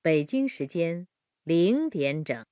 [0.00, 1.06] 北京时间
[1.44, 2.44] 零点整。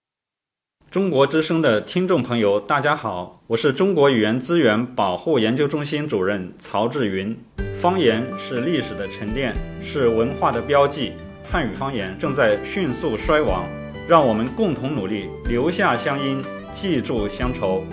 [0.91, 7.35] 中国之声的听众朋友，大家好，我是中国语言资源保护研究中心主任曹志云。
[7.79, 11.13] 方言是历史的沉淀，是文化的标记。
[11.45, 13.65] 汉语方言正在迅速衰亡，
[14.09, 16.45] 让我们共同努力，留下乡音，
[16.75, 17.85] 记住乡愁。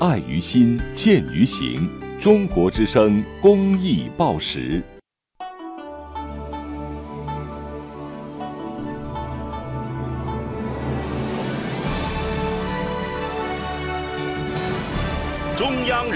[0.00, 1.90] 爱于心，见于行。
[2.20, 4.80] 中国之声公益报时。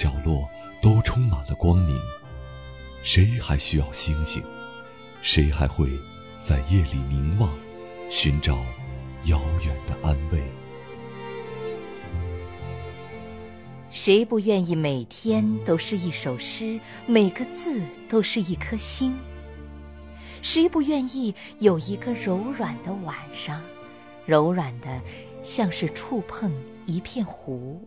[0.00, 0.48] 角落
[0.80, 1.94] 都充满了光明，
[3.02, 4.42] 谁还需要星星？
[5.20, 5.90] 谁还会
[6.42, 7.52] 在夜里凝望，
[8.08, 8.56] 寻找
[9.26, 10.42] 遥远的安慰？
[13.90, 19.14] 谁不愿意每天都是一首诗，每个字都是一颗星？
[20.40, 23.60] 谁不愿意有一个柔软的晚上，
[24.24, 24.98] 柔软的
[25.42, 26.50] 像是触碰
[26.86, 27.86] 一片湖？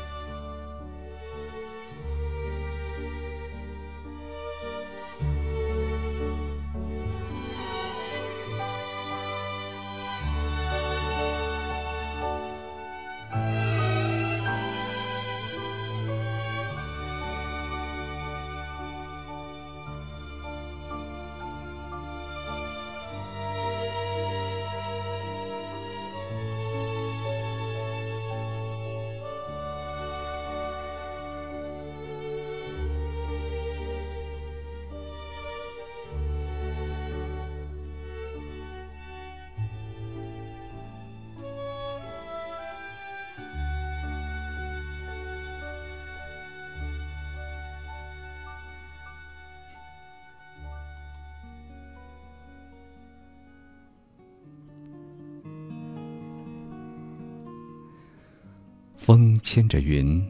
[59.53, 60.25] 牵着云，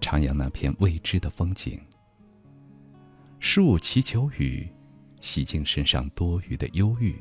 [0.00, 1.76] 徜徉那片未知的风景。
[3.40, 4.68] 树祈求雨，
[5.20, 7.16] 洗净身上多余的忧郁。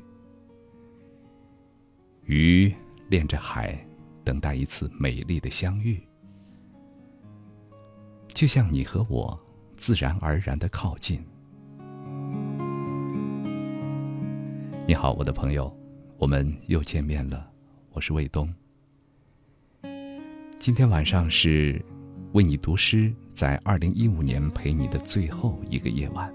[2.26, 2.72] 鱼
[3.10, 3.84] 恋着海，
[4.24, 6.00] 等待一次美丽的相遇。
[8.28, 9.36] 就像你和我，
[9.76, 11.20] 自然而然的靠近。
[14.86, 15.76] 你好，我的朋友，
[16.20, 17.50] 我们又见面了。
[17.90, 18.54] 我是卫东。
[20.64, 21.84] 今天晚上是
[22.32, 26.34] 为你读诗，在二零一五年陪你的最后一个夜晚。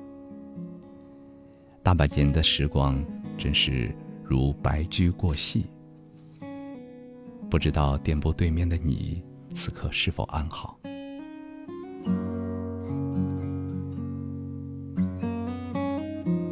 [1.83, 3.03] 大半年的时光，
[3.39, 3.91] 真是
[4.23, 5.65] 如白驹过隙。
[7.49, 9.23] 不知道电波对面的你，
[9.55, 10.79] 此刻是否安好？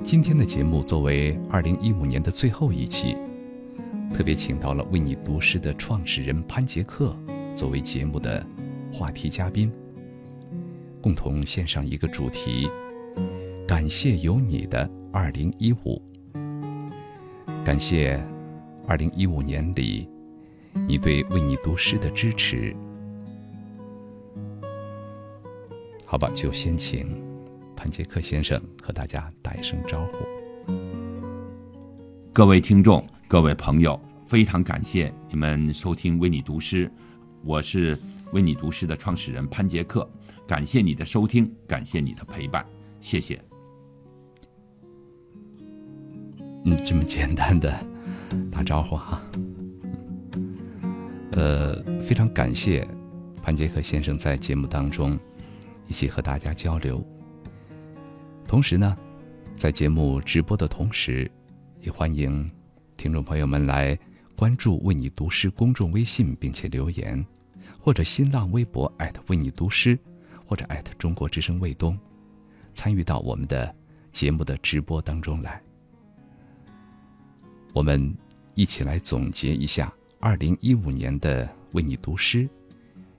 [0.03, 3.15] 今天的节目作为二零一五年的最后一期，
[4.15, 7.15] 特别请到了为你读诗的创始人潘杰克。
[7.57, 8.47] 作为节目的
[8.93, 9.73] 话题嘉宾，
[11.01, 12.69] 共同献上一个主题：
[13.67, 16.01] 感谢有你的二零一五。
[17.65, 18.23] 感谢
[18.87, 20.07] 二零一五年里
[20.87, 22.77] 你对为你读诗的支持。
[26.05, 27.25] 好吧，就先请
[27.75, 30.73] 潘杰克先生和大家打一声招呼。
[32.35, 36.87] 各位听众，各位朋友，非常感谢你们收听《为你读诗》，
[37.47, 37.97] 我是
[38.33, 40.09] 《为你读诗》的创始人潘杰克，
[40.49, 42.67] 感谢你的收听，感谢你的陪伴，
[43.01, 43.41] 谢谢。
[46.65, 47.73] 嗯，这么简单的
[48.51, 49.23] 打招呼哈。
[51.35, 52.85] 呃，非常感谢
[53.41, 55.17] 潘杰克先生在节目当中
[55.87, 57.01] 一起和大家交流。
[58.45, 58.97] 同时呢，
[59.55, 61.31] 在节目直播的同时，
[61.81, 62.51] 也欢迎
[62.97, 63.97] 听众朋友们来
[64.35, 67.25] 关注“为你读诗”公众微信，并且留言，
[67.87, 69.97] 或者新浪微博艾特为你读诗，
[70.45, 71.97] 或者艾特中国之声卫东，
[72.75, 73.73] 参与到我们的
[74.11, 75.63] 节目的直播当中来。
[77.73, 78.13] 我们
[78.57, 82.49] 一起来总结一下二零一五年的为你读诗，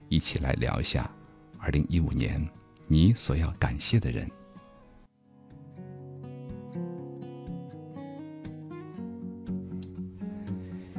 [0.10, 1.10] 一起来聊一下
[1.58, 2.46] 二零一五年
[2.90, 4.30] 你所要感谢的人。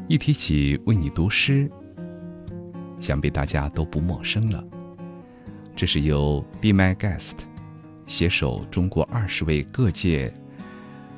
[0.08, 1.70] 一提起为你读诗，
[3.00, 4.64] 想必大家都不陌生了。
[5.74, 7.34] 这是由 Be My Guest
[8.06, 10.32] 携手中国二十位各界、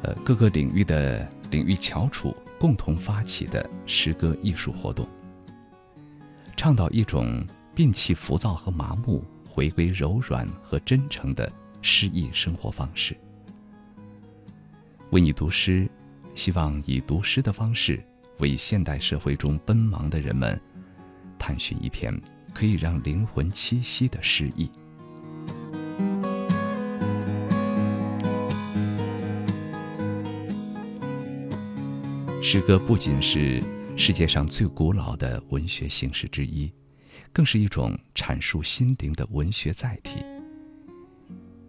[0.03, 1.29] 呃各个领域的。
[1.51, 5.05] 领域翘楚共同发起的诗歌艺术活动，
[6.57, 7.45] 倡导一种
[7.75, 13.17] 摒弃浮躁和麻木，回归柔软和真诚的诗意生活方式。
[15.11, 15.91] 为你读诗，
[16.37, 18.01] 希望以读诗的方式，
[18.39, 20.57] 为现代社会中奔忙的人们，
[21.41, 22.15] 探寻一片
[22.55, 24.71] 可以让灵魂栖息的诗意。
[32.43, 33.63] 诗歌不仅是
[33.97, 36.71] 世界上最古老的文学形式之一，
[37.33, 40.25] 更是一种阐述心灵的文学载体。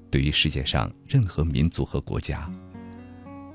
[0.10, 2.52] 对于世界上任何民族和国家，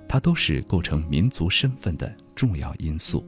[0.08, 3.26] 它都是构成民族身份的重要因素。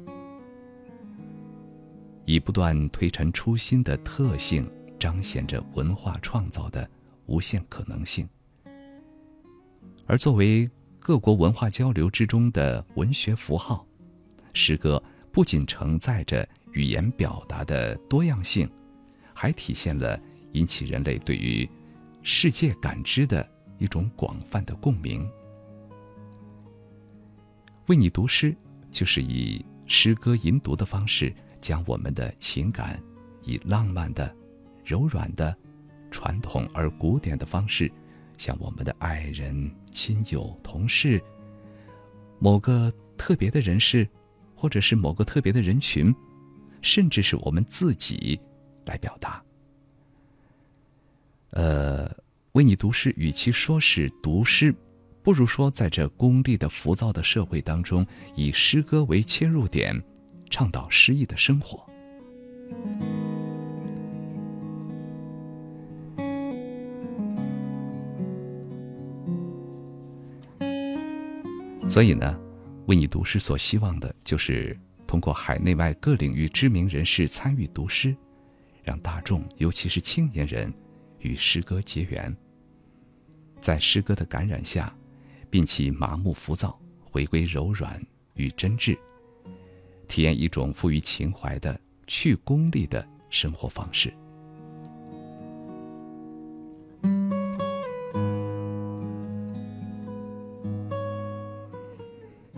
[2.28, 6.86] 以不断推陈出新的特性，彰显着文化创造的
[7.25, 8.28] 无限可能性。
[10.06, 13.82] 而作为各国文化交流之中的文学符号。
[14.52, 15.02] 诗歌
[15.32, 18.69] 不仅承载着语言表达的多样性，
[19.32, 20.20] 还体现了
[20.52, 21.66] 引起人类对于
[22.22, 23.48] 世界感知的
[23.78, 25.26] 一种广泛的共鸣。
[27.86, 28.54] 为你读诗，
[28.92, 33.02] 就是以诗歌吟读的方式，将我们的情感
[33.44, 34.34] 以浪漫的、
[34.84, 35.56] 柔软的、
[36.10, 37.90] 传统而古典的方式，
[38.37, 41.22] 向我们的爱人、亲友、同事、
[42.38, 44.08] 某个特别的人士。
[44.60, 46.12] 或者是某个特别的人群，
[46.82, 48.40] 甚至是我们自己
[48.87, 49.40] 来表达。
[51.50, 52.11] 呃，
[52.54, 54.75] 为你读诗，与其说是读诗，
[55.22, 58.04] 不如说在这功利的、浮躁的社会当中，
[58.34, 59.94] 以诗歌为切入点，
[60.48, 61.84] 倡导诗意的生活。
[71.88, 72.38] 所以呢？
[72.86, 78.16] 为你读诗所希望的，就是通过海内外各领域知名人士参与读诗，
[78.82, 80.72] 让大众，尤其是青年人，
[81.20, 82.34] 与诗歌结缘。
[83.60, 84.94] 在诗歌的感染下，
[85.50, 88.00] 摒弃麻木浮躁，回归柔软
[88.34, 88.96] 与真挚，
[90.08, 94.12] 体验一种富于情怀的去功利的生活方式。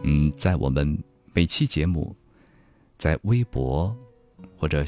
[0.02, 0.98] 嗯，在我们
[1.34, 2.16] 每期节目，
[2.96, 3.94] 在微博
[4.56, 4.86] 或者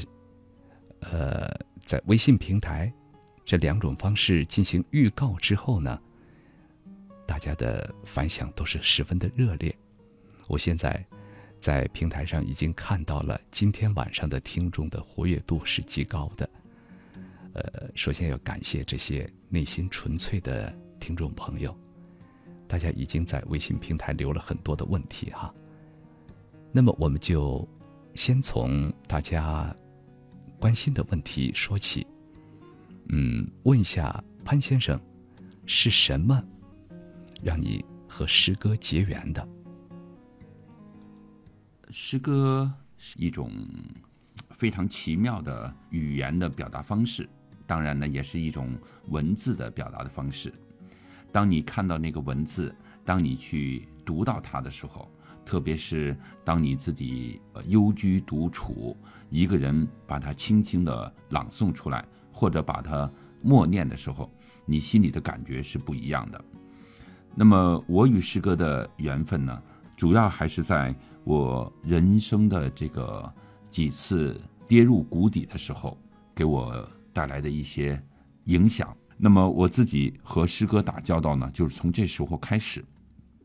[1.01, 1.47] 呃
[1.85, 2.91] 在微信平台
[3.45, 6.01] 这两种方式进行预告之后呢，
[7.27, 9.73] 大家的反响都是十分的热烈。
[10.47, 11.05] 我现在
[11.63, 16.49] 在平台上已经看到了今天晚上的听众的活跃度是极高的。
[17.53, 21.73] 呃，首先要感谢这些内心纯粹的听众朋友。
[22.67, 25.55] 大家已经在微信平台留了很多的问题哈，
[26.69, 27.65] 那么我们就
[28.13, 29.73] 先从大家
[30.59, 32.05] 关心的问题说起。
[33.07, 34.99] 嗯，问一下潘先生，
[35.65, 36.43] 是什么
[37.41, 39.47] 让你和诗歌结缘的？
[41.95, 43.51] 诗歌是一种
[44.49, 47.29] 非常奇妙的语言的表达方式，
[47.67, 48.75] 当然呢，也是一种
[49.09, 50.51] 文字的表达的方式。
[51.31, 55.07] 当你看到那个文字，当你去读到它的时候，
[55.45, 58.97] 特别是当你自己幽居独处，
[59.29, 63.07] 一个人把它轻轻的朗诵出来，或者把它
[63.43, 64.31] 默念的时候，
[64.65, 66.43] 你心里的感觉是不一样的。
[67.35, 69.61] 那么我与诗歌的缘分呢，
[69.95, 73.33] 主要还是在我人生的这个
[73.69, 75.97] 几次跌入谷底的时候，
[76.35, 78.01] 给我带来的一些
[78.45, 78.95] 影响。
[79.17, 82.83] 那么我自己和诗歌打交道呢，就是从这时候开始。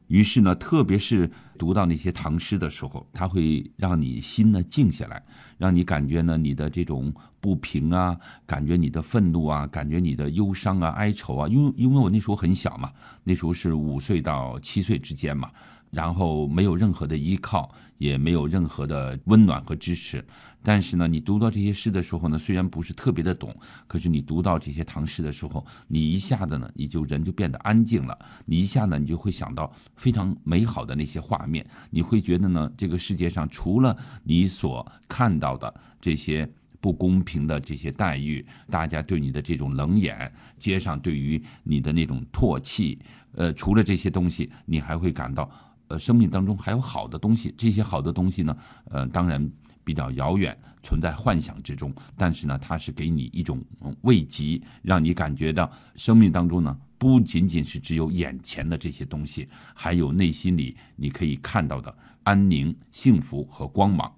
[0.08, 5.22] 于是呢，特别是读到那些唐诗的时候，它会让你心呢静下来，
[5.58, 11.46] 让你感觉呢你的这种不平啊，感觉你的愤怒啊，感觉你的忧伤啊、哀愁啊。
[11.46, 12.90] 因为因为我那时候很小嘛，
[13.22, 15.50] 那时候是五岁到七岁之间嘛。
[15.90, 20.24] 然后没有任何的依靠，也没有任何的温暖和支持。
[20.62, 23.54] 但是呢，你读到这些诗的时候呢，虽然不是特别的懂，
[23.86, 28.18] 可是你读到这些唐诗的时候，你一下子呢，你就人就变得安静了。
[28.44, 31.66] 你一下呢，你就会想到非常美好的那些画面。
[31.90, 36.46] 你会觉得呢，这个世界上除了你所看到的这些
[36.80, 42.98] 不公平的这些待遇，大家对你的这种冷眼，街上对于你的那种唾弃，
[43.32, 45.48] 呃，除了这些东西，你还会感到。
[45.88, 48.56] 呃，生命当中还有好的东西，这些好的东西呢，
[48.90, 49.50] 呃，当然
[49.84, 51.94] 比较遥远，存在幻想之中。
[52.16, 53.64] 但是呢，它是给你一种
[54.02, 64.14] 慰藉，让你感觉到生命当中呢，不仅仅是只有眼前的这些东西，还有内心里你可以看到的安宁、幸福和光芒。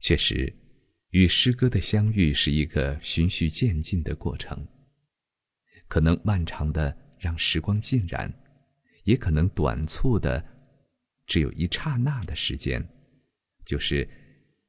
[0.00, 0.54] 确实，
[1.10, 4.64] 与诗歌的相遇是一个循序渐进的过程，
[5.88, 8.32] 可能漫长的让时光浸染。
[9.04, 10.44] 也可能短促的，
[11.26, 12.86] 只有一刹那的时间，
[13.64, 14.08] 就是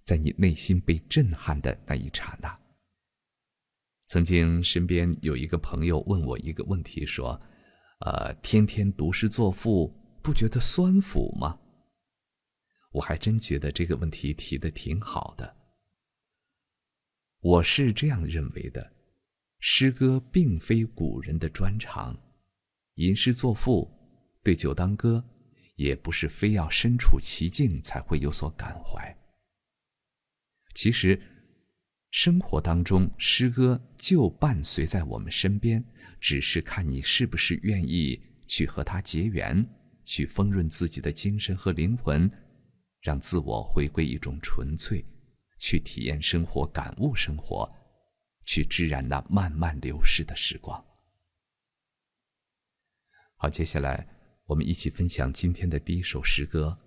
[0.04, 2.58] 在你内心被震撼的那一刹那。
[4.08, 7.42] 曾经身边有一个朋友问我一个问题，说
[8.06, 11.60] ：“呃，天天读诗作赋，不觉得酸腐吗？”
[12.94, 15.56] 我还真觉得这个问题提的挺好的。
[17.40, 18.94] 我是这样认为的：
[19.60, 22.18] 诗歌并非古人的专长，
[22.96, 23.92] 吟诗作赋。
[24.46, 25.26] 对酒当歌，
[25.76, 29.18] 也不是非要身处其境才会有所感怀。
[30.76, 31.20] 其实，
[32.12, 35.84] 生活当中诗歌就伴随在我们身边，
[36.22, 39.68] 只是看你是不是愿意去和它结缘，
[40.06, 42.30] 去丰润自己的精神和灵魂，
[43.02, 45.04] 让自我回归一种纯粹，
[45.58, 47.68] 去体验生活、感悟生活，
[48.46, 50.86] 去滋染那慢慢流逝的时光。
[53.38, 54.15] 好，接下来。
[54.48, 56.78] 我们一起分享今天的第一首诗歌。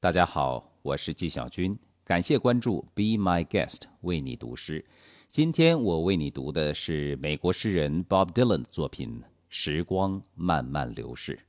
[0.00, 4.84] 大家好，我是纪晓军，感谢关注，Be My Guest，为你读诗。
[5.30, 11.40] 今天我为你读的是美国诗人 Bob Dylan 的作品《时光慢慢流逝》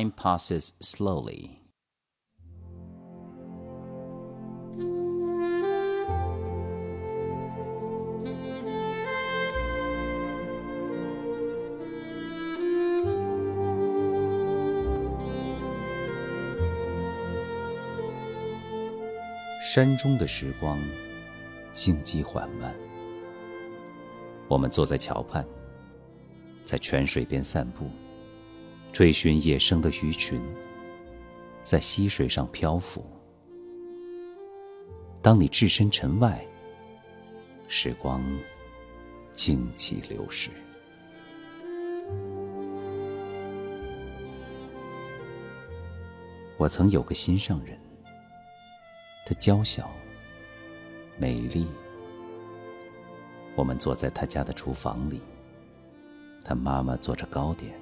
[0.00, 1.50] ，Time passes slowly。
[19.74, 20.78] 山中的时光，
[21.70, 22.74] 静寂缓慢。
[24.46, 25.42] 我们坐在桥畔，
[26.60, 27.88] 在泉水边散步，
[28.92, 30.42] 追寻野生的鱼群，
[31.62, 33.02] 在溪水上漂浮。
[35.22, 36.46] 当你置身尘外，
[37.66, 38.22] 时光
[39.30, 40.50] 静寂流逝。
[46.58, 47.80] 我曾有个心上人。
[49.24, 49.90] 她娇小、
[51.16, 51.66] 美丽。
[53.54, 55.20] 我们坐在她家的厨房里，
[56.44, 57.72] 她妈妈做着糕点。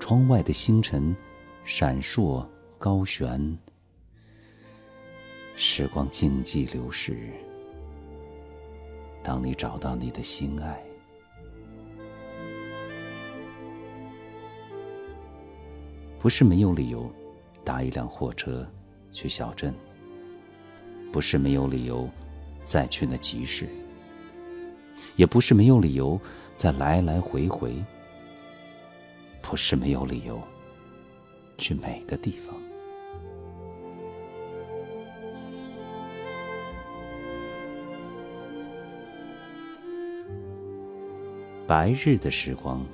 [0.00, 1.14] 窗外的星辰
[1.62, 2.44] 闪烁
[2.76, 3.56] 高悬，
[5.54, 7.30] 时光静寂流逝。
[9.22, 10.82] 当你找到你的心爱，
[16.18, 17.08] 不是没有理由
[17.62, 18.68] 搭一辆货车。
[19.12, 19.74] 去小镇，
[21.12, 22.08] 不是没有理由
[22.62, 23.68] 再去那集市，
[25.16, 26.18] 也不是没有理由
[26.56, 27.84] 再来来回回，
[29.42, 30.42] 不是没有理由
[31.58, 32.54] 去每个地方。
[41.66, 42.84] 白日的时光，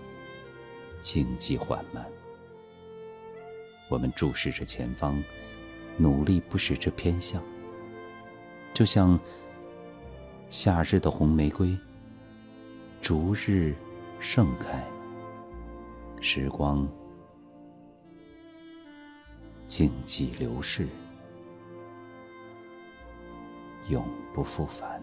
[1.01, 2.05] 静寂缓慢，
[3.89, 5.23] 我们注视着前方。
[5.99, 7.43] 努力不使之偏向，
[8.73, 9.19] 就像
[10.49, 11.77] 夏日的红玫瑰，
[13.01, 13.75] 逐日
[14.19, 14.83] 盛开。
[16.21, 16.89] 时光
[19.67, 20.89] 静寂流逝，
[23.89, 25.03] 永不复返。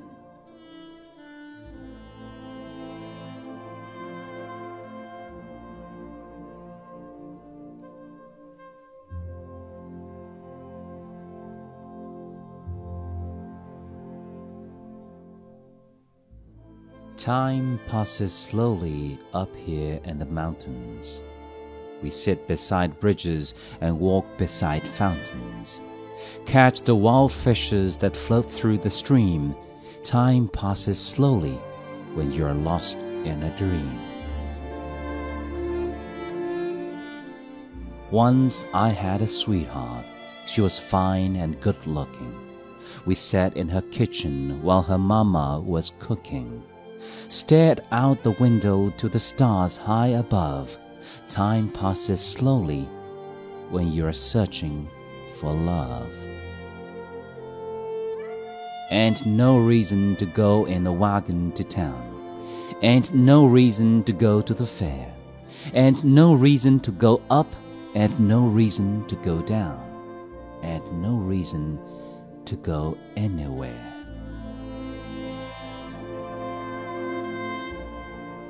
[17.26, 21.24] Time passes slowly up here in the mountains.
[22.04, 25.82] We sit beside bridges and walk beside fountains.
[26.46, 29.56] Catch the wild fishes that float through the stream.
[30.04, 31.60] Time passes slowly
[32.14, 34.00] when you're lost in a dream.
[38.12, 40.06] Once I had a sweetheart.
[40.46, 42.36] She was fine and good looking.
[43.08, 46.62] We sat in her kitchen while her mama was cooking.
[47.30, 50.78] Stared out the window to the stars high above.
[51.28, 52.88] Time passes slowly
[53.70, 54.90] when you're searching
[55.36, 56.14] for love.
[58.92, 62.12] And no reason to go in a wagon to town.
[62.82, 65.12] And no reason to go to the fair.
[65.74, 67.56] And no reason to go up.
[67.96, 69.82] And no reason to go down.
[70.62, 71.80] And no reason
[72.46, 73.95] to go anywhere.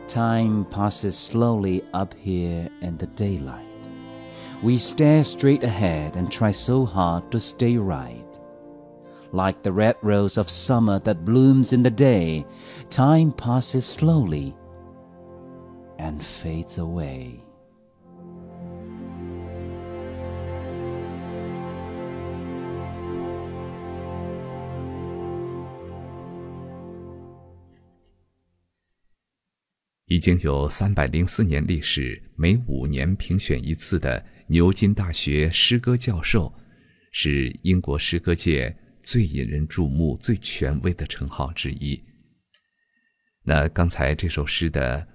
[0.08, 3.66] Time passes slowly up here in the daylight.
[4.62, 8.22] We stare straight ahead and try so hard to stay right.
[9.32, 12.46] Like the red rose of summer that blooms in the day,
[12.90, 14.56] time passes slowly
[15.98, 17.45] and fades away.
[30.16, 36.54] 已经有三百零四年历史，每五年评选一次的牛津大学诗歌教授，
[37.12, 42.02] 是英国诗歌界最引人注目、最权威的称号之一。
[43.44, 45.06] 那刚才这首诗的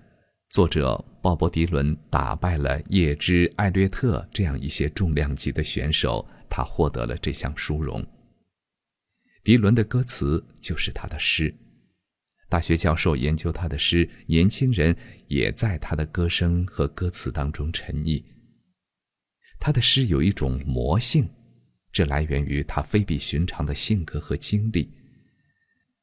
[0.50, 8.06] 作者鲍勃·迪伦打败了叶芝·艾略特这样一些重量级的选手，他获得了这项殊荣。
[9.42, 11.54] 迪伦的歌词就是他的诗。
[12.50, 14.94] 大学教授研究他的诗，年轻人
[15.28, 18.22] 也在他的歌声和歌词当中沉溺。
[19.60, 21.28] 他的诗有一种魔性，
[21.92, 24.90] 这来源于他非比寻常的性格和经历。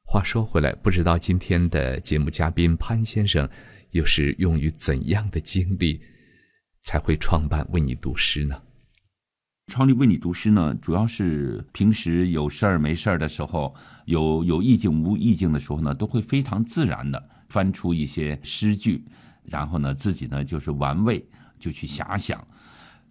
[0.02, 3.46] 话说回来，不知道今天的节目嘉宾潘先生，
[3.90, 6.00] 又是用于怎样的经历，
[6.80, 8.62] 才会创办为你读诗呢？
[9.68, 13.74] 创立为你读诗呢，主要是平时有事儿没事儿的时候，
[14.06, 19.04] 有有意境无意境的时候呢，都会非常自然的翻出一些诗句，
[19.44, 21.22] 然后呢，自己呢就是玩味，
[21.60, 22.42] 就去遐想。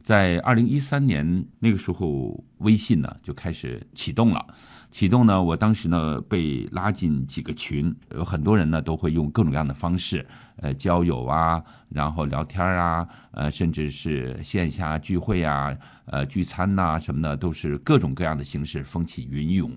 [0.02, 4.43] 在二零一三年那个时候，微信呢就开始启动了。
[4.89, 10.26] 启动呢，我当时呢被拉进几个群，有很多人呢都会用各种各样的方式，
[10.58, 19.72] 呃，交友啊，然后聊天啊，呃，甚至是线下聚会啊，呃，聚餐呐什么的，都是各种各样的形式，风起云涌。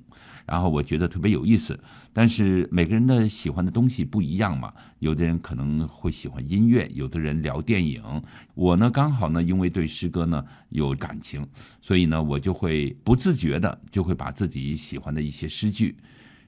[0.46, 1.78] 然后我觉得特别有意思，
[2.12, 8.02] 但是每个人的喜欢的东西不一样嘛，有的人可能会喜欢音乐，有的人聊电影。
[8.54, 11.46] 我呢刚好呢，因为对诗歌呢有感情，
[11.80, 15.94] 所以呢我就会不自觉的就会把自己喜欢的一些诗句，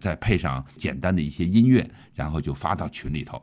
[0.00, 3.40] 再配上简单的一些音乐，然后就发到群里头。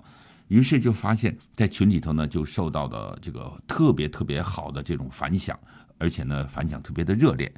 [0.49, 5.57] 于是就发现，在群里头呢就受到了这个特别特别好的这种反响，
[5.97, 7.51] 而且呢反响特别的热烈。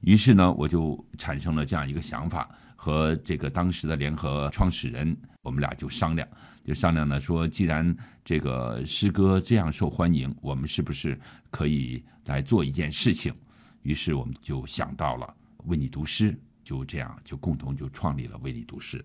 [0.00, 6.28] 于是呢，我就产生了这样一个想法，和这个当时的联合创始人，我们俩就商量，
[6.64, 11.18] 就商量呢，说既然这个诗歌这样受欢迎，我们是不是
[11.50, 13.34] 可以来做一件事情？
[13.82, 19.04] 于是我们就想到了为你读诗，就这样就共同就创立了为你读诗。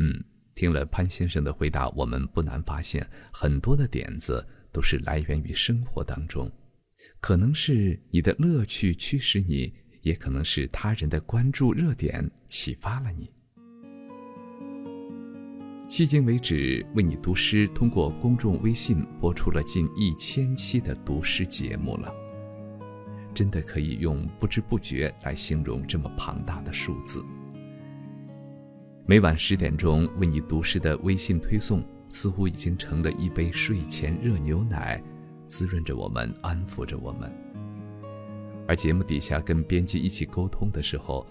[0.00, 0.22] 嗯，
[0.58, 6.50] 听了潘先生的回答，我们不难发现，很多的点子都是来源于生活当中。
[7.20, 13.30] 可能是你的乐趣驱使你，也可能是他人的关注热点启发了你。
[15.88, 22.12] 迄今为止，为你读诗通过公众微信播出了近一千期的读诗节目了，
[23.32, 27.24] 真的可以用不知不觉来形容这么庞大的数字。
[29.10, 35.02] 每晚十点钟为你读诗的微信推送，似乎已经成了一杯睡前热牛奶。
[35.46, 37.32] 滋润着我们，安抚着我们。
[38.66, 41.26] 而节目底下跟编辑一起沟通的时候，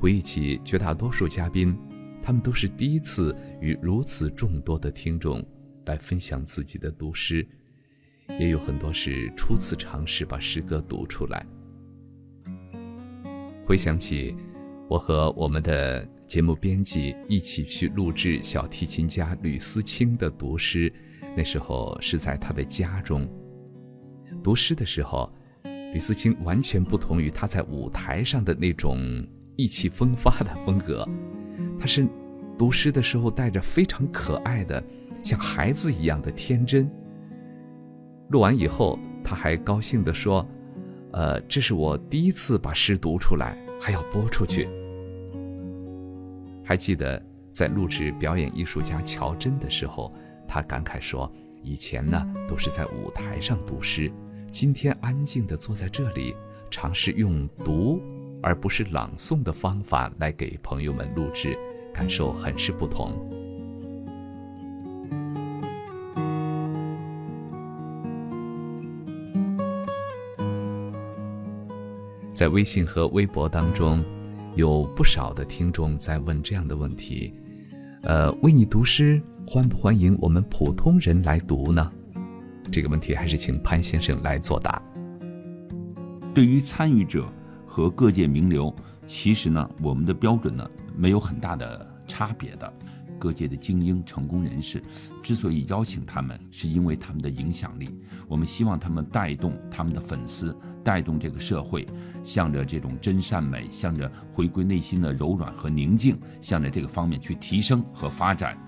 [0.00, 1.78] 回忆起绝大多数嘉宾，
[2.20, 5.40] 他们都是第一次与如此众多的听众
[5.86, 7.46] 来分享自己的读诗，
[8.40, 11.46] 也有很多是初次尝试把诗歌读出来。
[13.64, 14.34] 回想起
[14.88, 20.90] 我和我们的节目编辑一起去录制小提琴家吕思清的读诗，
[21.36, 23.28] 那时候是在他的家中。
[24.42, 25.30] 读诗的时候，
[25.92, 28.98] 吕思清完全不同于他在舞台上的那种
[29.56, 31.06] 意气风发的风格。
[31.78, 32.08] 他是
[32.56, 34.82] 读诗的时候带着非常可爱的，
[35.22, 36.90] 像孩子一样的天真。
[38.30, 40.48] 录完以后，他还高兴地说
[41.12, 44.66] ：“呃，这是我第一次把诗读出来，还要播出去。”
[46.64, 47.22] 还记得
[47.52, 50.12] 在录制表演艺术家乔真的时候，
[50.48, 51.30] 他感慨说
[51.62, 54.10] ：“以前呢都是在舞台上读诗，
[54.50, 56.34] 今天安静地坐在这里，
[56.70, 58.00] 尝试用读
[58.42, 61.56] 而不是朗诵的方法来给朋友们录制。”
[61.92, 63.12] 感受很是不同。
[72.32, 74.02] 在微信和微博当中，
[74.54, 77.32] 有不少的听众在问这样的问题：，
[78.02, 81.90] 呃，为你读诗，欢不欢迎我们普通人来读呢？
[82.70, 84.80] 这个问题还是请潘先生来作答。
[86.34, 87.30] 对于参与者
[87.66, 88.74] 和各界名流，
[89.06, 90.68] 其实呢，我们的标准呢。
[90.94, 92.70] 没有很大的差别的，
[93.22, 94.82] 各界的精英、成功人士，
[95.22, 97.88] 之所以邀请他们，是因为他们的影响力。
[98.26, 101.86] 我们希望他们带动他们的粉丝，带动这个社会，
[102.24, 108.58] 向着这种真善美，向着回归内心的柔软和宁静，向着这个方面去提升和发展。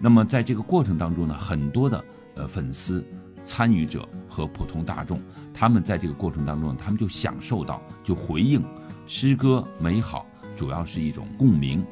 [0.00, 2.04] 那么在这个过程当中呢，很多的
[2.36, 3.04] 呃粉丝、
[3.42, 5.20] 参与者和普通大众，
[5.52, 8.62] 他们在这个过程当中，他们就享受到，就回应
[9.08, 10.24] 诗歌美好。
[10.56, 11.84] 主要是一种共鸣，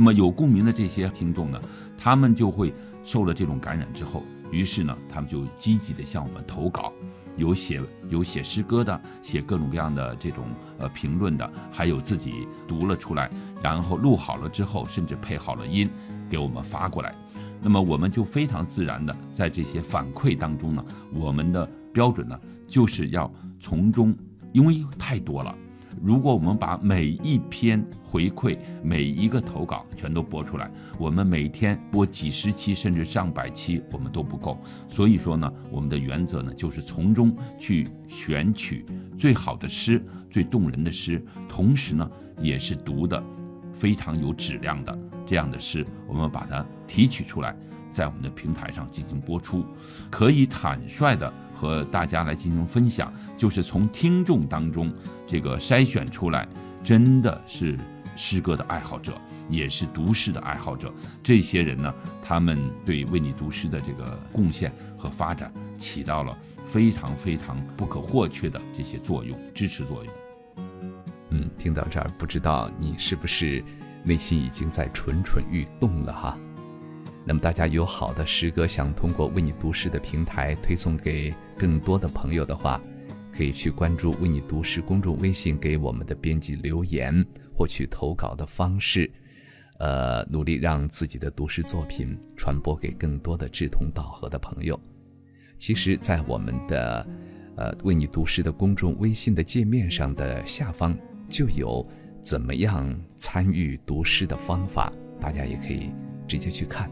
[0.00, 1.60] 那么有共鸣的这些听众呢，
[1.98, 2.72] 他们就会
[3.04, 6.90] 受了这种感染之后，于是呢，他们就积极的向我们投稿，
[7.36, 10.46] 有写有写诗歌的，写各种各样的这种
[10.78, 13.30] 呃评论的，还有自己读了出来，
[13.62, 15.86] 然后录好了之后，甚至配好了音，
[16.30, 17.14] 给我们发过来。
[17.60, 20.82] 那么我们就非常自然的在这些反馈当中呢，
[21.12, 24.16] 我们的标准呢，就是要从中，
[24.54, 25.54] 因为太多了。
[26.02, 34.58] 如果我们把每一篇回馈、每一个投稿全都播出来，我们每天播几十期甚至上百期，我们都不够。
[34.88, 38.84] 所以说呢，我们的原则呢，就是从中去选取
[39.18, 43.22] 最好的诗、最动人的诗，同时呢，也是读的
[43.74, 47.54] 非常有质量的这样的诗，我们把它提取出来，
[47.90, 49.64] 在我们的平台上进行播出，
[50.10, 51.32] 可以坦率的。
[51.52, 54.90] 和大家来进行分享，就是从听众当中
[55.26, 56.48] 这个筛选出来，
[56.82, 57.78] 真的是
[58.16, 59.12] 诗歌的爱好者，
[59.50, 60.90] 也是读诗的爱好者。
[61.22, 61.92] 这些人呢，
[62.24, 66.34] 他们对为你读诗的这个贡献和发展，起到了
[66.66, 70.14] 非常非常不可或缺的这些作用，支持作用。
[71.28, 73.62] 嗯，听到这儿，不知道你是不是
[74.02, 76.38] 内心已经在蠢蠢欲动了哈？
[77.24, 82.80] 那么大家有好的诗歌想通过为你读诗的平台推送给更多的朋友的话，
[83.32, 89.08] 可以去关注为你读诗公众微信，给我们的编辑留言，获取投稿的方式，
[89.78, 94.78] 呃，努力让自己的读诗作品传播给更多的志同道合的朋友。
[95.58, 97.06] 其实，在我们的
[97.56, 100.96] 呃为你读诗的公众微信的界面上的下方
[101.28, 101.86] 就有
[102.22, 105.90] 怎么样参与读诗的方法，大家也可以
[106.26, 106.90] 直接去看。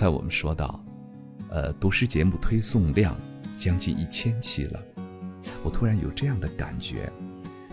[0.00, 0.82] 才我们说到，
[1.50, 3.14] 呃，读诗节目推送量
[3.58, 4.82] 将近一千期了，
[5.62, 7.12] 我突然有这样的感觉，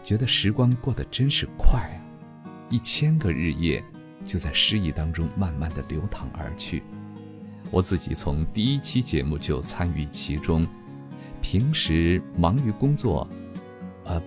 [0.04, 1.98] 觉得时光过得真是快啊！
[2.70, 3.82] 一千个日夜
[4.26, 6.84] 就在诗意当中慢慢的流淌而去。
[7.72, 10.68] 我自己从第一期节目就参与其中，
[11.42, 13.26] 平时忙于工作，
[14.04, 14.22] 呃，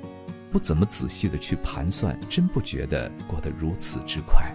[0.50, 4.50] 不怎么仔细的去盘算，真不觉得过得如此之快。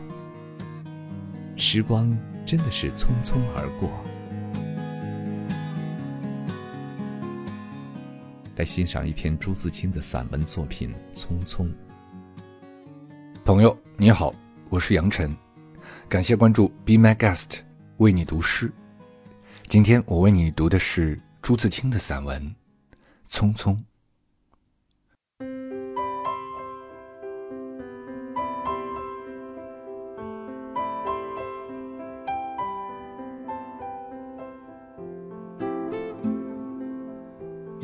[1.56, 2.18] 时光。
[2.46, 3.90] 真的是匆匆而过。
[8.56, 11.64] 来欣赏一篇朱自清的散文作品《匆匆》。
[13.44, 14.34] 朋友你好，
[14.70, 15.36] 我是杨晨，
[16.08, 17.62] 感谢关注 Be My Guest，
[17.98, 18.72] 为你读诗。
[19.68, 22.56] 今天我为你读的是朱自清的散文
[23.30, 23.76] 《匆匆》。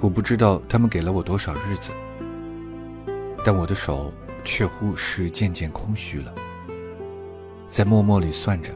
[0.00, 1.90] 我不知道他们给了我多少日子，
[3.44, 4.12] 但我的手
[4.44, 6.32] 却乎是渐渐空虚了。
[7.66, 8.72] 在默默里算着，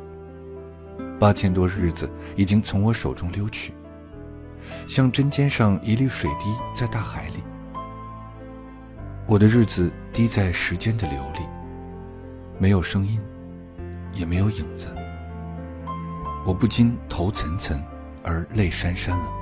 [1.20, 3.72] 八千多日子已经从我手中溜去，
[4.88, 7.42] 像针尖上一粒水滴在大海里。
[9.28, 11.46] 我的日子滴在时间的流里，
[12.58, 13.20] 没有声音，
[14.12, 14.88] 也没有影子。
[16.44, 17.80] 我不禁头涔涔，
[18.24, 19.41] 而泪潸潸了。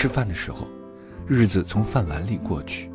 [0.00, 0.66] 吃饭的时候，
[1.26, 2.88] 日子从饭碗里过去；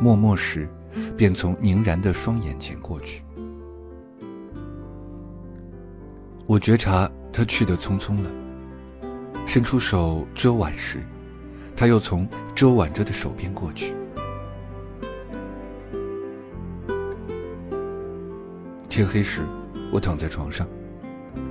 [0.00, 0.68] 默默时，
[1.16, 3.22] 便从凝然的双眼前过去。
[6.44, 8.30] 我觉察他去的匆匆了，
[9.46, 10.98] 伸出手遮挽时，
[11.76, 13.94] 他又从遮挽着的手边过去。
[18.88, 19.42] 天黑时。
[19.92, 20.66] 我躺在床上，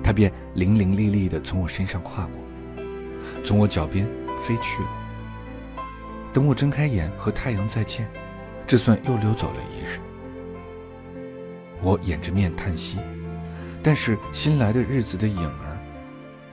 [0.03, 2.83] 他便伶伶俐俐地从我身上跨过，
[3.45, 4.05] 从我脚边
[4.41, 4.89] 飞去了。
[6.33, 8.09] 等我睁开眼和太阳再见，
[8.65, 9.99] 这算又溜走了一日。
[11.81, 12.99] 我掩着面叹息，
[13.83, 15.77] 但是新来的日子的影儿，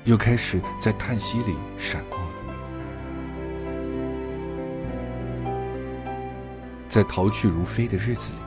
[0.04, 2.24] 又开始在叹息里闪过了。
[6.88, 8.38] 在逃去如飞的日子里，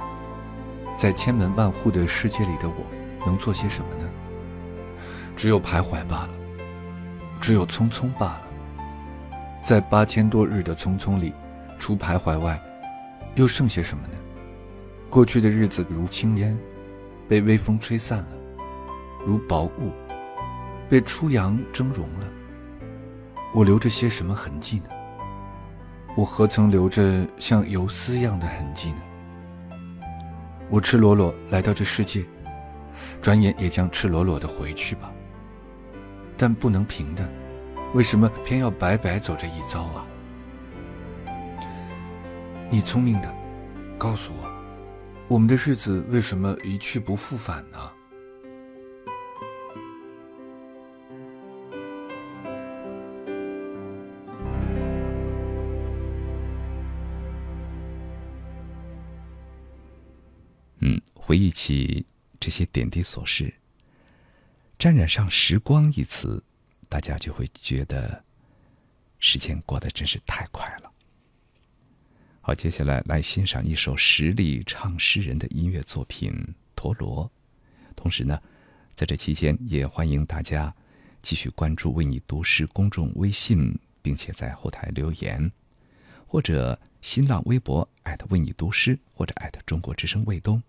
[0.96, 2.76] 在千门万户的世界里的我。
[3.26, 4.10] 能做些什么呢？
[5.36, 6.30] 只有徘徊罢了，
[7.42, 8.47] 只有匆匆罢了。
[9.68, 11.34] 在八千多日的匆匆里，
[11.78, 12.58] 除徘徊外，
[13.36, 14.14] 又剩些什么呢？
[15.10, 16.58] 过去的日子如轻烟，
[17.28, 18.28] 被微风吹散了；
[19.26, 19.92] 如薄雾，
[20.90, 22.28] 被初阳蒸融了。
[23.54, 24.86] 我留着些什么痕迹呢？
[26.16, 29.02] 我何曾留着像游丝一样的痕迹呢？
[30.70, 32.24] 我赤裸裸来到这世界。
[33.22, 35.12] 转眼也将赤裸裸的回去吧。
[36.38, 37.28] 但不能平的，
[37.94, 40.06] 为什么偏要白白走这一遭啊？
[42.70, 43.34] 你聪明的，
[43.98, 44.48] 告诉我，
[45.28, 47.92] 我们的日子为什么一去不复返呢？
[60.82, 62.06] 嗯，回忆起。
[62.40, 63.52] 这些点滴琐事，
[64.78, 66.42] 沾染上“时光”一词，
[66.90, 68.24] 大家就会觉得
[69.20, 70.92] 时间过得真是太快了。
[72.42, 76.32] 好，接下来来欣赏一首实力唱诗人的音乐作品
[76.76, 77.26] 《陀螺》。
[77.96, 78.42] 同时呢，
[78.96, 80.74] 在这期间也欢迎大家
[81.22, 85.52] 继续关注“为你读诗”公众微信，并且在后台留言，
[86.26, 90.64] 或者新浪微博艾特为你读诗，或者艾特中国之声卫东。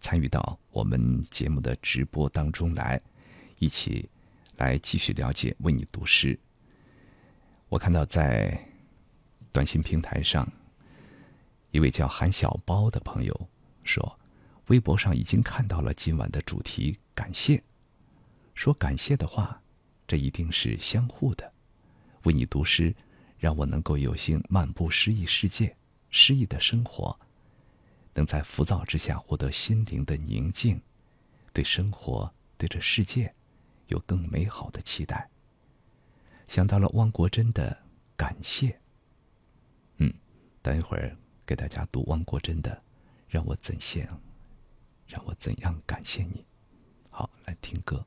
[0.00, 3.00] 参与到我们节目的直播当中来，
[3.60, 4.08] 一起
[4.60, 6.38] 来继续了解为你读诗。
[7.70, 8.66] 我看到在
[9.50, 10.46] 短信平台上，
[11.70, 13.48] 一位叫韩小包的朋友
[13.84, 14.20] 说，
[14.66, 17.62] 微博上已经看到了今晚的主题，感谢。
[18.54, 19.62] 说感谢的话，
[20.06, 21.50] 这一定是相互的。
[22.24, 22.94] 为你读诗，
[23.38, 25.74] 让我能够有幸漫步诗意世界，
[26.10, 27.18] 诗意的生活。
[28.12, 30.82] 能在浮躁之下获得心灵的宁静，
[31.54, 33.32] 对生活、对这世界，
[33.90, 35.28] 有更美好的期待。
[36.48, 37.78] 想到了汪国真的
[38.16, 38.80] 感谢。
[39.98, 40.12] 嗯，
[40.62, 42.70] 等一会儿给大家读汪国真的
[43.28, 44.20] 《让我怎样，
[45.06, 46.38] 让我怎样感谢你》。
[47.10, 48.04] 好，来听歌。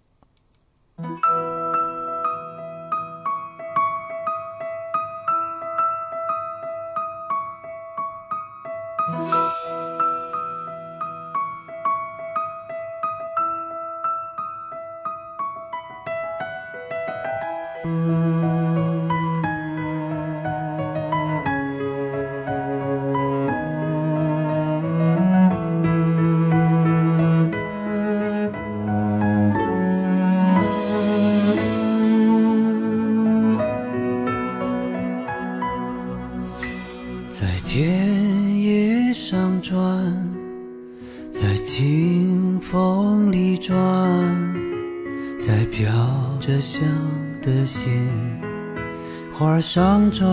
[49.74, 50.30] 上船，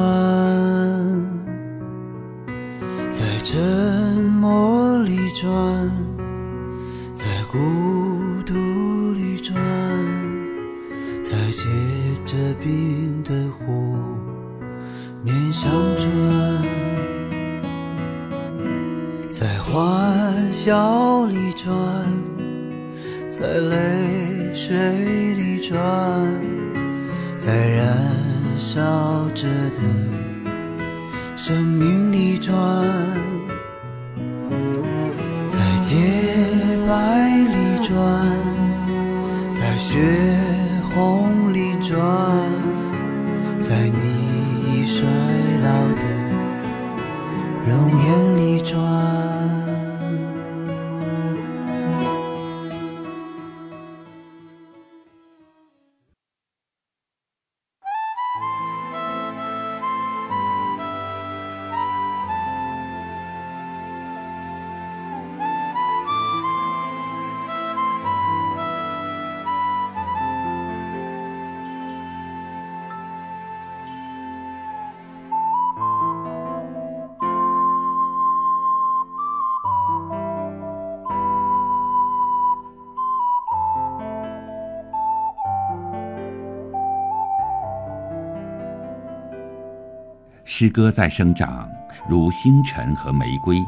[90.61, 91.67] 诗歌在生长，
[92.07, 93.65] 如星辰和玫瑰。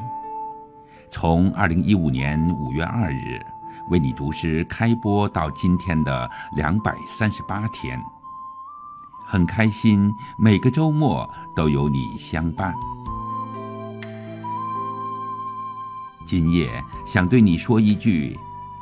[1.08, 3.40] 从二零一五年五月二日
[3.88, 7.98] 为你读诗开播到今天的两百三十八天，
[9.24, 11.26] 很开心，每个周末
[11.56, 12.74] 都有你相伴。
[16.26, 16.68] 今夜
[17.06, 18.38] 想对你说一句：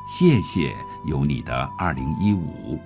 [0.09, 2.77] 谢谢有你的二零一五。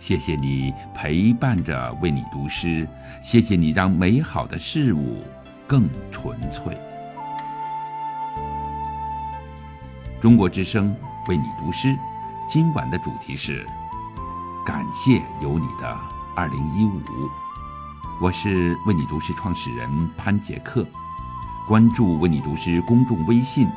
[0.00, 2.88] 谢谢你陪伴着为你读诗，
[3.22, 5.22] 谢谢你让美好的事物
[5.66, 6.76] 更纯粹。
[10.22, 10.96] 中国之声
[11.28, 11.94] 为你读诗，
[12.48, 13.66] 今晚的主题是
[14.64, 15.96] 感谢有你的
[16.34, 17.02] 二零一五。
[18.22, 20.84] 我是为你读诗创始人潘杰克，
[21.68, 23.68] 关注为你读诗公众微信，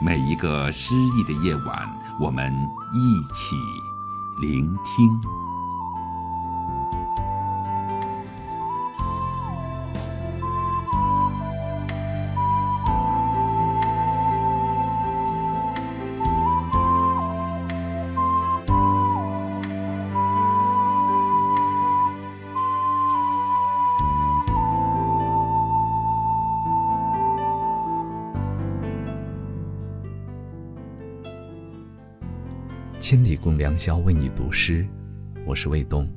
[0.00, 1.88] 每一个诗意的夜晚，
[2.20, 2.52] 我们
[2.94, 3.56] 一起
[4.40, 5.37] 聆听。
[33.68, 34.88] 良宵，为你读诗，
[35.44, 36.10] 我是卫东。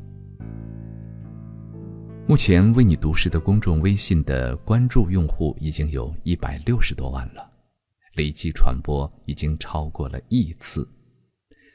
[2.25, 7.51] 目前为你读诗的公众微信的关注用户已经有一百六十多万了，
[8.15, 10.87] 累计传播已经超过了亿次。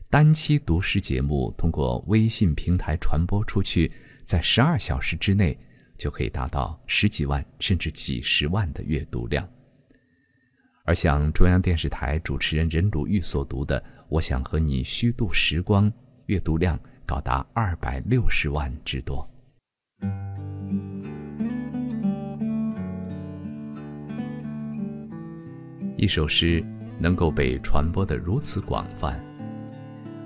[0.08, 3.92] 单期读诗节目通过微信平台传播出去，
[4.24, 5.54] 在十二小时之内
[5.98, 9.46] 就可以达到十几万甚至几十万的阅读量。
[10.87, 15.90] 而像中央电视台主持人任鲁豫所读的《我想和你虚度时光》，
[16.27, 19.29] 阅读量高达二百六十万之多。
[25.96, 26.64] 一首诗
[27.01, 29.20] 能够被传播得如此广泛，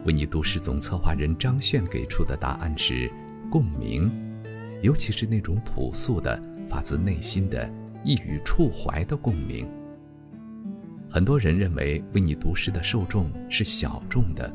[0.05, 3.11] 为你读诗总策划人张炫给出的答案是
[3.51, 4.12] 共鸣，
[4.83, 7.66] 尤其是那种朴素的、发自内心的、
[8.05, 9.66] 易于触怀的共鸣。
[11.12, 14.49] 很多人认为为你读诗的受众是小众的，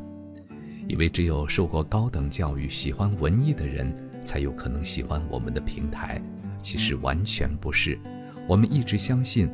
[0.88, 6.22] 以为只有受过高等教育、喜欢文艺的人才有可能喜欢我们的平台。
[6.62, 8.00] 其实完全不是。
[8.48, 9.52] 我们一直相信，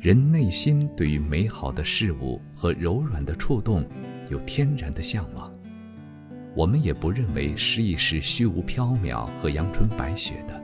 [0.00, 3.84] 人内心对于美好的事物和柔软的触动
[4.30, 5.52] 有天然的向往。
[6.54, 10.62] 我们也不认为诗意是虚无缥缈和阳春白雪的，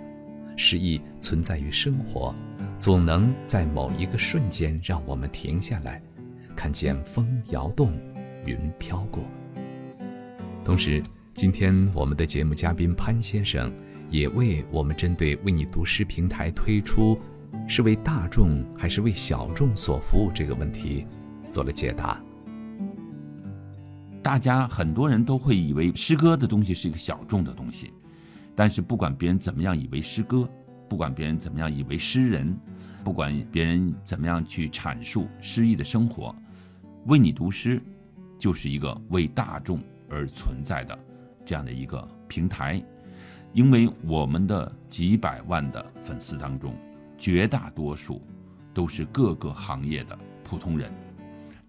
[0.57, 2.33] 诗意存在于生活。
[2.81, 6.03] 总能在某一个瞬间让我们停下来，
[6.57, 7.93] 看见风摇动，
[8.47, 9.23] 云飘过。
[10.65, 11.03] 同时，
[11.35, 13.71] 今天我们的节目嘉宾潘先生
[14.09, 17.21] 也为我们针对为你读诗平台推出
[17.69, 21.07] 是为大众还是为小众所服务这个问题
[21.51, 22.19] 做了解答。
[24.23, 27.93] 大家很多人都会以为诗歌的东西是一个小众的东西，
[28.55, 30.49] 但是不管别人怎么样以为诗歌。
[30.89, 32.53] 不管别人怎么样以为诗人，
[33.03, 36.35] 不管别人怎么样去阐述诗意的生活，
[37.07, 37.83] 为你读诗，
[38.39, 40.99] 就是一个为大众而存在的
[41.45, 42.83] 这样的一个平台，
[43.53, 46.75] 因为我们的几百万的粉丝当中，
[47.19, 48.23] 绝大多数
[48.75, 50.93] 都是各个行业的普通人。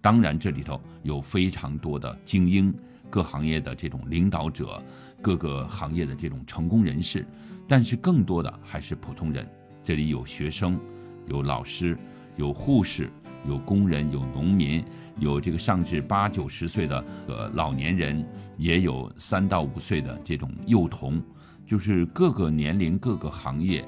[0.00, 2.74] 当然，这里头有非常多的精英，
[3.08, 4.82] 各行业的这种领导者，
[5.20, 7.26] 各个行业的这种成功人士，
[7.66, 9.48] 但是更多的还是普通人。
[9.84, 10.78] 这里有学生，
[11.26, 11.96] 有老师，
[12.36, 13.10] 有护士，
[13.48, 14.84] 有工人，有农民，
[15.18, 18.24] 有这个上至八九十岁的呃老年人，
[18.56, 21.22] 也有三到五岁的这种幼童，
[21.66, 23.84] 就是各个年龄、各个行业，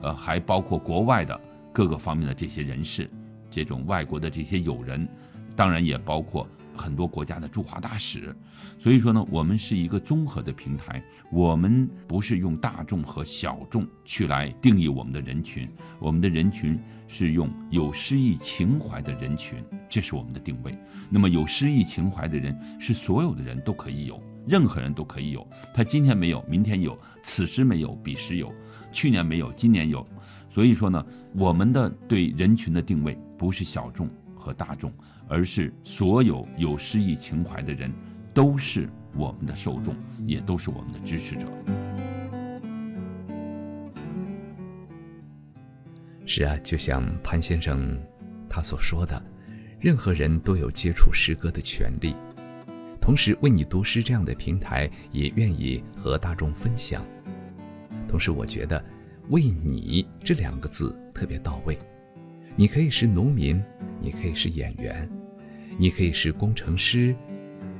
[0.00, 1.38] 呃，还包括国外的
[1.72, 3.10] 各个方面的这些人士，
[3.50, 5.06] 这种外国的这些友人，
[5.54, 6.46] 当然也包括。
[6.76, 8.34] 很多国家的驻华大使，
[8.78, 11.02] 所以说呢，我们是一个综合的平台。
[11.32, 15.68] 我们不是用大众和小众去来定义我们的人群，
[15.98, 19.58] 我们的人群是用有诗意情怀的人群，
[19.88, 20.76] 这是我们的定位。
[21.08, 25.46] 那么有诗意情怀的人，是所有的人都可以有，任何人都可以有。
[25.74, 28.48] 他今天没有，明天有；此时没有，彼时有；
[28.92, 30.06] 去年没有，今年有。
[30.50, 31.04] 所以说呢，
[31.34, 34.92] 我们的对人群的定位不是小众和大众。
[35.28, 37.92] 而是所有有诗意情怀的人，
[38.32, 39.94] 都是我们的受众，
[40.26, 41.46] 也都是我们的支持者。
[46.24, 47.96] 是啊，就像潘先生
[48.48, 49.22] 他所说的，
[49.78, 52.14] 任何人都有接触诗歌的权利。
[53.00, 57.04] 同时，为你读诗这样的平台也愿意和大众分享。
[58.08, 58.84] 同时，我觉得
[59.30, 61.78] “为你”这两个字特别到位。
[62.58, 63.62] 你可以是农民，
[64.00, 65.06] 你可以是演员，
[65.78, 67.14] 你可以是工程师，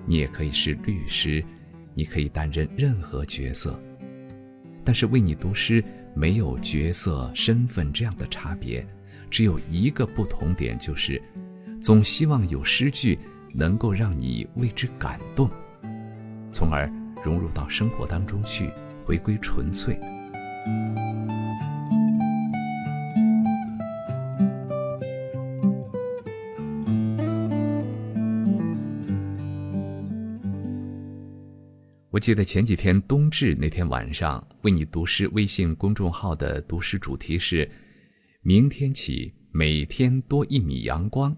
[0.05, 1.43] 你也可以是律师，
[1.95, 3.81] 你可以担任任何角色。
[4.85, 5.83] 但是为你读诗
[6.15, 8.87] 没有角色身份这样的差别，
[9.31, 11.21] 只有一个不同点，就是
[11.81, 13.19] 总希望有诗句
[13.55, 15.51] 能够让你为之感动，
[16.53, 16.87] 从而
[17.25, 18.71] 融入到生活当中去，
[19.07, 19.99] 回归纯粹。
[32.17, 37.71] 我记得前几天冬至那天晚上，为你读诗微信公众号的读诗主题是：
[38.41, 41.37] 明天起每天多一米阳光。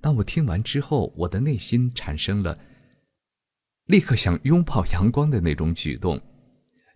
[0.00, 2.58] 当我听完之后，我的内心产生了
[3.84, 6.20] 立刻想拥抱阳光的那种举动，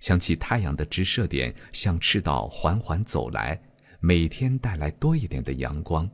[0.01, 3.57] 想起太阳的直射点向赤道缓缓走来，
[4.01, 6.11] 每天带来多一点的阳光，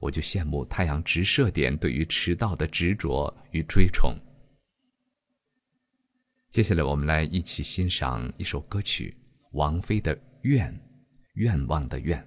[0.00, 4.14] 我就羡慕太阳直射点对于赤道的执着与追崇。
[6.52, 9.16] 接下来，我们来一起欣赏一首歌曲，
[9.52, 10.70] 王菲的《愿》，
[11.32, 12.22] 愿望的愿。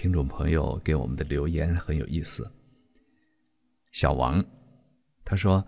[0.00, 2.50] 听众朋友给我们的留言很有意思。
[3.92, 4.42] 小王，
[5.26, 5.62] 他说：“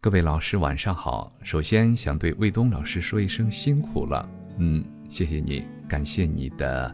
[0.00, 4.26] 各位老师晚上好，首先想对卫东老师说一声辛苦了。
[4.56, 6.90] 嗯，谢谢你，感谢你的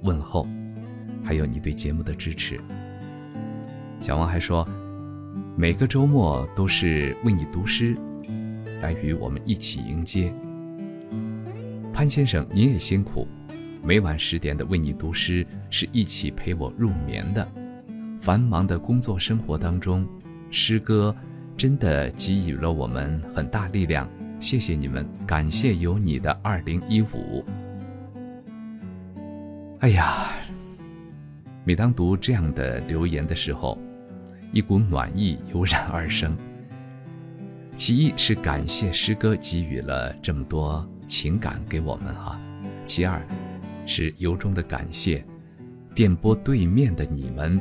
[0.00, 0.48] 问候，
[1.22, 2.58] 还有你对节目的支持。”
[4.00, 4.66] 小王还说
[5.54, 7.94] ：“每个周末都是为你读诗，
[8.80, 10.32] 来与我们一起迎接。”
[11.92, 13.28] 潘先生，你也辛苦。
[13.82, 17.46] 每晚十点的为你读诗，是一起陪我入眠的。
[18.20, 20.06] 繁忙的工作生活当中，
[20.50, 21.14] 诗歌
[21.56, 24.08] 真的给予了我们很大力量。
[24.38, 27.44] 谢谢你们，感谢有你的二零一五。
[29.80, 30.28] 哎呀，
[31.64, 33.78] 每当读这样的留言的时候，
[34.52, 36.36] 一股暖意油然而生。
[37.76, 42.38] 其一是感谢诗歌给予了这么多情感给我们哈，
[42.84, 43.26] 其二。
[43.90, 45.24] 是由衷的感谢，
[45.96, 47.60] 电波对面的你们，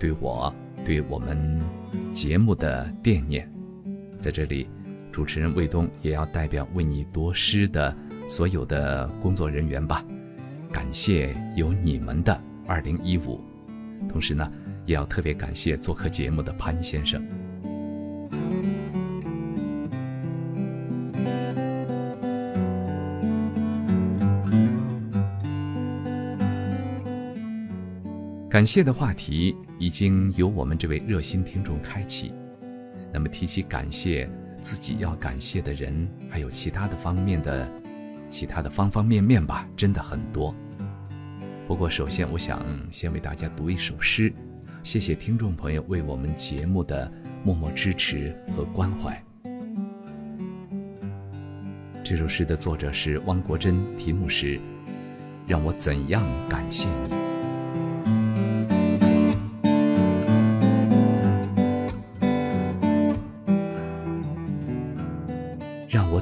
[0.00, 0.52] 对我、
[0.84, 1.62] 对我们
[2.12, 3.48] 节目的惦念。
[4.18, 4.68] 在这里，
[5.12, 7.96] 主持人魏东也要代表为你读诗的
[8.26, 10.04] 所有的工作人员吧，
[10.72, 13.40] 感谢有你们的二零一五。
[14.08, 14.50] 同时呢，
[14.86, 17.24] 也要特别感谢做客节目的潘先生。
[28.50, 32.34] 感谢的话题已经由我们这位热心听众开启。
[33.12, 34.28] 那么提起感谢
[34.60, 37.68] 自己要感谢的人，还有其他的方面的、
[38.28, 40.52] 其他的方方面面吧，真的很多。
[41.68, 44.32] 不过首先，我想先为大家读一首诗，
[44.82, 47.08] 谢谢听众朋友为我们节目的
[47.44, 49.24] 默默支持和关怀。
[52.02, 54.56] 这首诗的作者是汪国真，题目是
[55.46, 57.14] 《让我怎样感谢你》。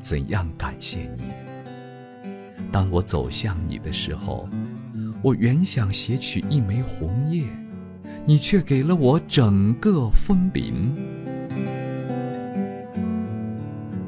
[0.00, 1.22] 怎样感谢你？
[2.72, 4.48] 当我走向你的时候，
[5.22, 7.44] 我原想携取一枚红叶，
[8.24, 10.94] 你却给了我整个枫林。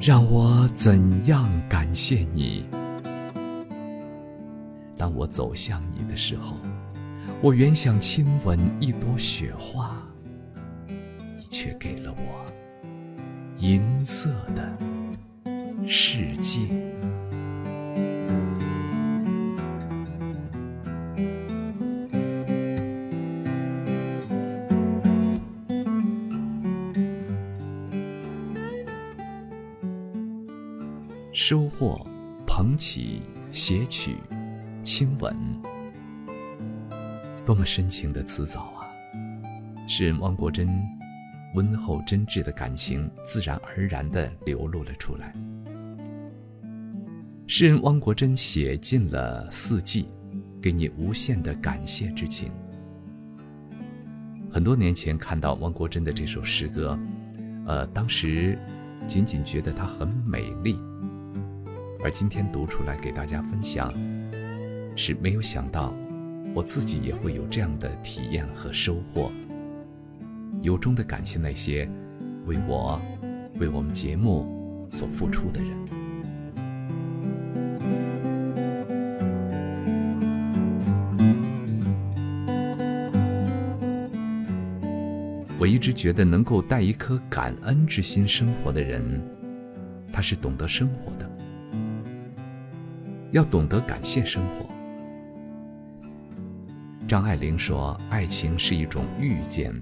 [0.00, 2.64] 让我怎样感谢你？
[4.96, 6.56] 当我走向你的时候，
[7.40, 10.00] 我原想亲吻一朵雪花，
[10.86, 12.46] 你却给了我
[13.58, 14.91] 银色的。
[15.84, 16.60] 世界，
[31.32, 32.06] 收获，
[32.46, 34.16] 捧起，写取，
[34.82, 35.36] 亲吻，
[37.44, 38.86] 多么深情的词藻啊！
[39.88, 40.68] 诗人汪国真
[41.54, 45.34] 温厚真挚的感情，自然而然的流露了出来。
[47.54, 50.08] 诗人汪国真写尽了四季，
[50.58, 52.50] 给你无限的感谢之情。
[54.50, 56.98] 很多年前看到汪国真的这首诗歌，
[57.66, 58.58] 呃，当时
[59.06, 60.78] 仅仅觉得它很美丽，
[62.02, 63.92] 而今天读出来给大家分享，
[64.96, 65.94] 是没有想到
[66.54, 69.30] 我自己也会有这样的体验和收获。
[70.62, 71.86] 由衷的感谢那些
[72.46, 72.98] 为我、
[73.60, 76.01] 为我们节目所付出的人。
[85.92, 89.02] 觉得，能够带一颗感恩之心生活的人，
[90.10, 91.30] 他是懂得生活的。
[93.32, 94.68] 要懂得感谢生活。
[97.08, 99.74] 张爱玲说：“爱情是一种遇见，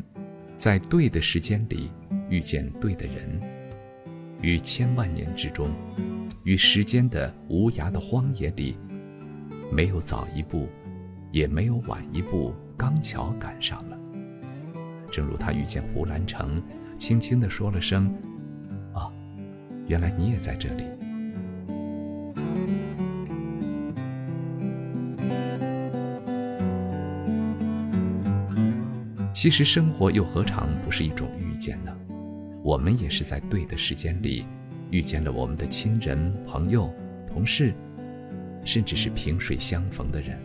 [0.56, 1.90] 在对的时间里
[2.28, 3.40] 遇见对的人，
[4.40, 5.68] 于千万年之中，
[6.44, 8.76] 于时间的无涯的荒野里，
[9.70, 10.68] 没有早一步，
[11.30, 13.98] 也没有晚一步，刚巧赶上了。”
[15.10, 16.62] 正如他遇见胡兰成，
[16.98, 18.14] 轻轻地说了声
[18.94, 19.10] ：“啊，
[19.86, 20.84] 原来你也在这里。
[29.32, 31.96] 其实生活又何尝不是一种遇见呢？
[32.62, 34.44] 我们也是在对的时间里，
[34.90, 36.92] 遇见了我们的亲人、朋友、
[37.26, 37.72] 同事，
[38.66, 40.38] 甚至是萍水相逢的人。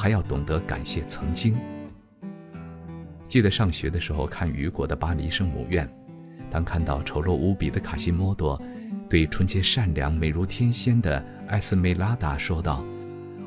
[0.00, 1.54] 还要懂得感谢曾经。
[3.28, 5.86] 记得上学的时候看雨果的《巴黎圣母院》，
[6.50, 8.58] 当看到丑陋无比的卡西莫多，
[9.10, 12.82] 对纯洁善良、美如天仙的艾斯梅拉达说道。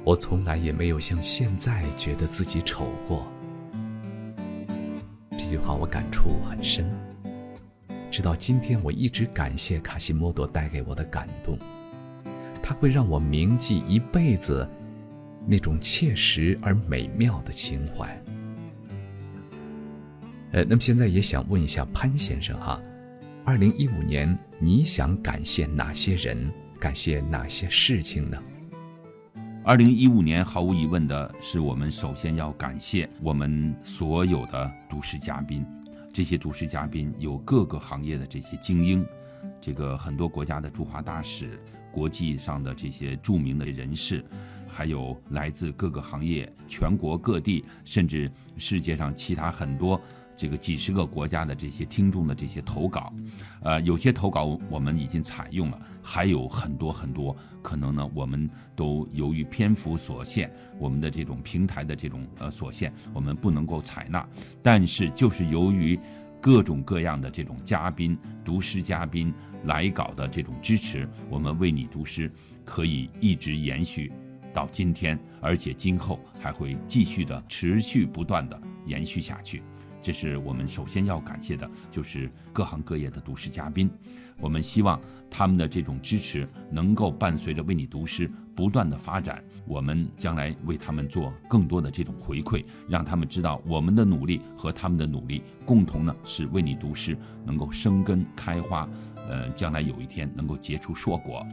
[0.06, 3.26] 我从来也没有像现在觉得自己丑过。
[5.32, 6.86] 这句话我感触很深。
[8.12, 11.58] 直到今天，我一直感谢卡西莫多带给我的感动，
[12.62, 14.70] 它会让我铭记一辈子
[15.46, 18.08] 那种切实而美妙的情怀。
[20.52, 22.82] 呃，那么现在也想问一下潘先生哈，
[23.44, 28.38] 二零一五年你想感谢哪些人，感谢哪些事情呢？
[29.66, 35.66] 二零一五年，毫无疑问的是，我们首先要感谢我们所有的都市嘉宾。
[36.12, 39.04] 这些都市嘉宾有各个行业的这些精英，
[39.60, 41.58] 这个很多国家的驻华大使，
[41.94, 44.26] 国际上的这些著名的人士，
[44.68, 50.02] 还有来自各个行业、全国各地，甚至世界上其他很多。
[50.36, 53.14] 这个几十个国家的这些听众的这些投稿，
[53.62, 64.28] 呃，有些投稿我们已经采用了，还有很多很多，可能呢，我们都由于篇幅所限，我们的这种平台的这种呃所限，我们不能够采纳。
[64.64, 65.98] 但是就是由于
[66.44, 69.34] 各种各样的这种嘉宾、读诗嘉宾
[69.64, 72.30] 来稿的这种支持，我们为你读诗
[72.66, 74.12] 可以一直延续
[74.54, 79.64] 到今天，而且今后还会继续的持续不断的延续下去。
[80.04, 83.90] 这是我们首先要感谢的，就是各行各业的读诗嘉宾。
[84.38, 85.00] 我们希望
[85.32, 89.42] 他们的这种支持能够伴随着为你读诗不断的发展。
[89.66, 98.86] 我们将来为他们做更多的这种回馈，让他们知道我们的努力和他们的努力共同呢，是为你读诗能够生根开花，
[99.30, 101.48] 呃，将来有一天能够结出硕果。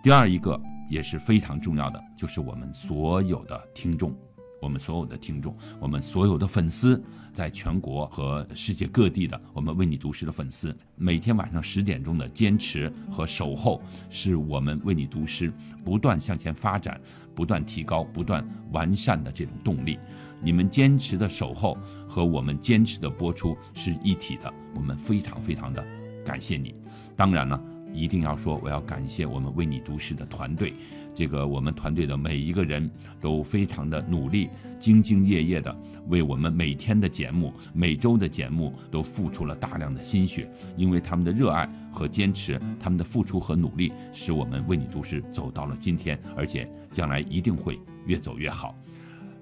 [0.00, 4.16] 第二一个也是非常重要的，就是我们所有的听众。
[4.60, 7.02] 我们所有的听众，我们所有的粉丝，
[7.34, 15.52] 在全国和世界各地的我们为你读诗的粉丝，每天晚上十点钟的坚持和守候，是我们为你读诗
[15.84, 16.98] 不断向前发展、
[17.34, 19.98] 不断提高、不断完善的这种动力。
[20.40, 21.76] 你们坚持的守候
[22.08, 25.84] 和我们坚持的播出是一体的，我们非常非常的
[26.24, 26.72] 感谢你。
[27.16, 27.60] 当然呢，
[27.92, 30.72] 一定要说，我要感谢我们为你读诗的团队。
[31.14, 32.90] 这个我们团队的每一个人
[33.20, 34.48] 都非常的努力，
[34.80, 35.74] 兢兢业业的
[36.08, 40.50] 为我们每天的节目、每周的节目都付出了大量的心血。
[40.76, 48.74] 因为他们的热爱和坚持，他们的付出和努力，使我们为你读诗走到了今天，而且将来一定会越走越好。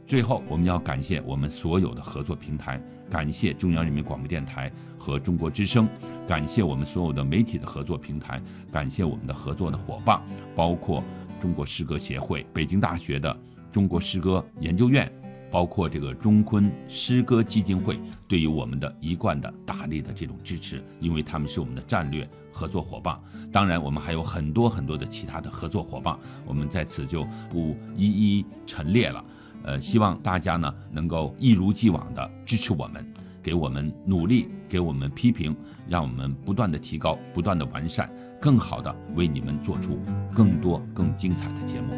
[0.06, 5.88] 最后，我们要感谢我们所有的合作平台，感谢中央人民广播电台和中国之声，
[6.28, 10.20] 感谢我们所有的媒体的合作平台，感谢我们的合作的伙伴，
[10.54, 11.02] 包括。
[11.42, 13.36] 中国诗歌协会、北京大学的
[13.72, 15.12] 中国诗歌研究院，
[15.50, 23.18] 包括这个中昆诗歌基金会，对于我们的一贯的大力的这种支持，因为他们是我们的战略合作伙伴。
[23.50, 26.16] 当然，我们还有很多很多的其他的合作伙伴，
[26.46, 29.24] 我们在此就不一一陈列了。
[29.64, 33.04] 呃，希望大家呢能够一如既往的支持我们，
[33.42, 35.56] 给我们努力，给我们批评，
[35.88, 38.08] 让我们不断的提高，不断的完善。
[38.42, 40.00] 更好的为你们做出
[40.34, 41.94] 更多更精彩的节目。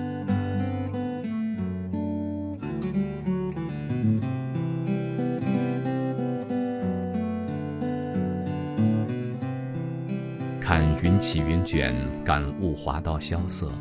[10.60, 13.72] 看云起云卷，感悟华道萧瑟，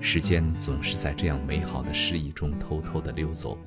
[0.00, 3.58] 时间总是在这样美好的诗意中偷偷的溜走。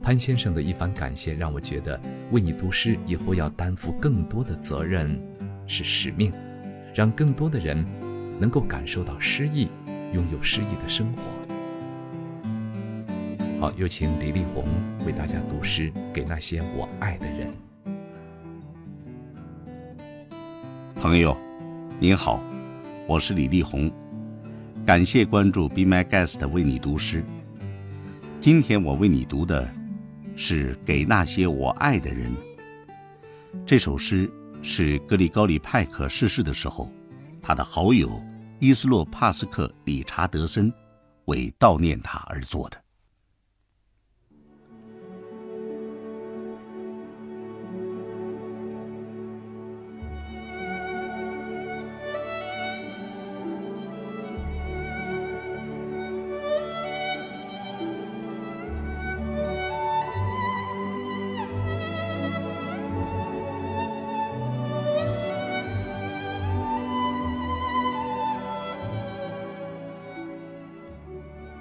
[0.00, 5.20] 潘先生的一番感谢，让我觉得为你读诗以后要担负更多的责任，
[5.66, 6.32] 是使命。
[6.94, 7.84] 让更多的人
[8.38, 9.68] 能够感受到诗意，
[10.12, 11.22] 拥有诗意的生活。
[13.60, 14.64] 好，有请李丽红
[15.04, 17.52] 为大家读诗给那些我爱的人。
[20.94, 21.36] 朋友，
[21.98, 22.40] 您好，
[23.08, 23.90] 我是李丽红，
[24.86, 27.24] 感谢关注 Be My Guest 为你读诗。
[28.40, 29.68] 今天我为你读的
[30.36, 32.30] 是《给那些我爱的人》
[33.66, 34.30] 这首诗。
[34.64, 36.90] 是格里高里派克逝世的时候，
[37.42, 38.20] 他的好友
[38.60, 40.72] 伊斯洛帕斯克理查德森
[41.26, 42.83] 为悼念他而做的。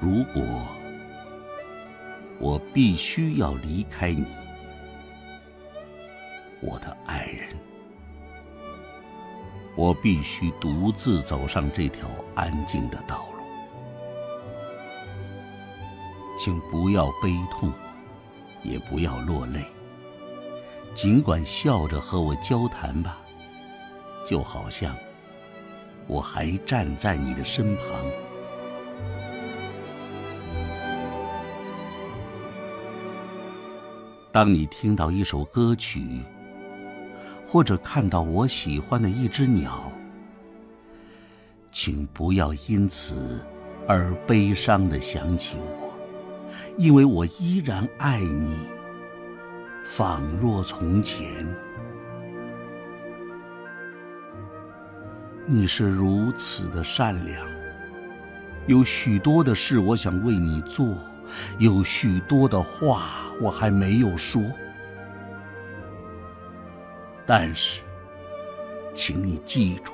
[0.03, 0.43] 如果
[2.37, 4.25] 我必须要离开你，
[6.59, 7.55] 我的爱人，
[9.77, 13.43] 我必须独自走上这条安静的道路。
[16.37, 17.71] 请不要悲痛，
[18.61, 19.63] 也不要落泪，
[20.93, 23.19] 尽管笑着和我交谈吧，
[24.27, 24.93] 就好像
[26.07, 27.95] 我还站在你的身旁。
[34.33, 36.19] 当你听到一首歌曲，
[37.45, 39.91] 或者看到我喜欢的一只鸟，
[41.71, 43.39] 请不要因此
[43.87, 45.93] 而悲伤的想起我，
[46.79, 48.57] 因为我依然爱你，
[49.83, 51.47] 仿若从前。
[55.45, 57.47] 你是如此的善良，
[58.65, 60.87] 有许多的事我想为你做，
[61.59, 63.22] 有许多的话。
[63.41, 64.41] 我还没有说，
[67.25, 67.81] 但是，
[68.93, 69.91] 请你记住，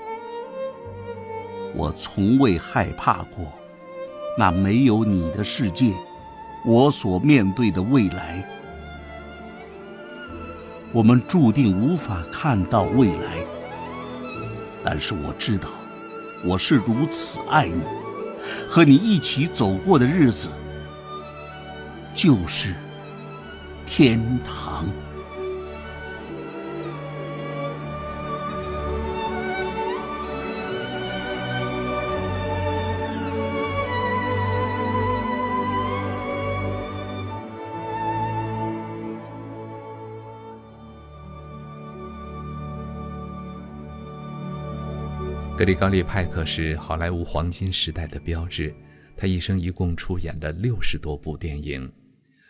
[1.74, 3.52] 我从未害怕过
[4.38, 5.94] 那没有你的世界，
[6.66, 8.44] 我所面对的未来。
[10.92, 13.38] 我们注定无法看到未来，
[14.84, 15.70] 但是我知道，
[16.46, 17.82] 我是如此爱你，
[18.68, 20.50] 和你一起走过的日子，
[22.14, 22.76] 就是。
[23.92, 24.88] 天堂。
[45.58, 48.74] 格里高利·派克是好莱坞黄金时代的标志，
[49.18, 51.92] 他一生一共出演了六十多部电影。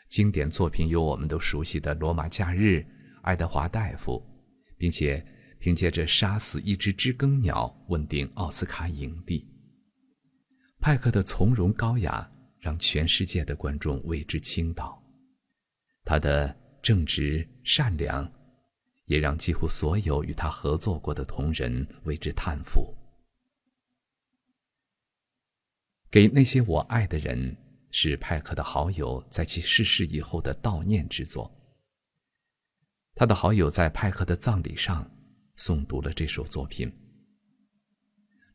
[0.10, 2.78] 经典作品有我们都熟悉的《罗马假日》
[3.22, 4.14] 《爱德华大夫》，
[4.76, 5.24] 并且
[5.60, 9.48] 凭借着《杀死一只知更鸟》问鼎奥斯卡影帝。
[10.80, 15.00] 派克的从容高雅让全世界的观众为之倾倒，
[16.04, 18.30] 他的正直善良
[19.06, 22.92] 也让几乎所有与他合作过的同仁为之叹服。
[26.10, 27.56] 给那些我爱的人。
[27.92, 31.52] 是派克的好友在其逝世以后的悼念之作。
[33.16, 35.10] 他的好友在派克的葬礼上
[35.58, 36.92] 诵读了这首作品。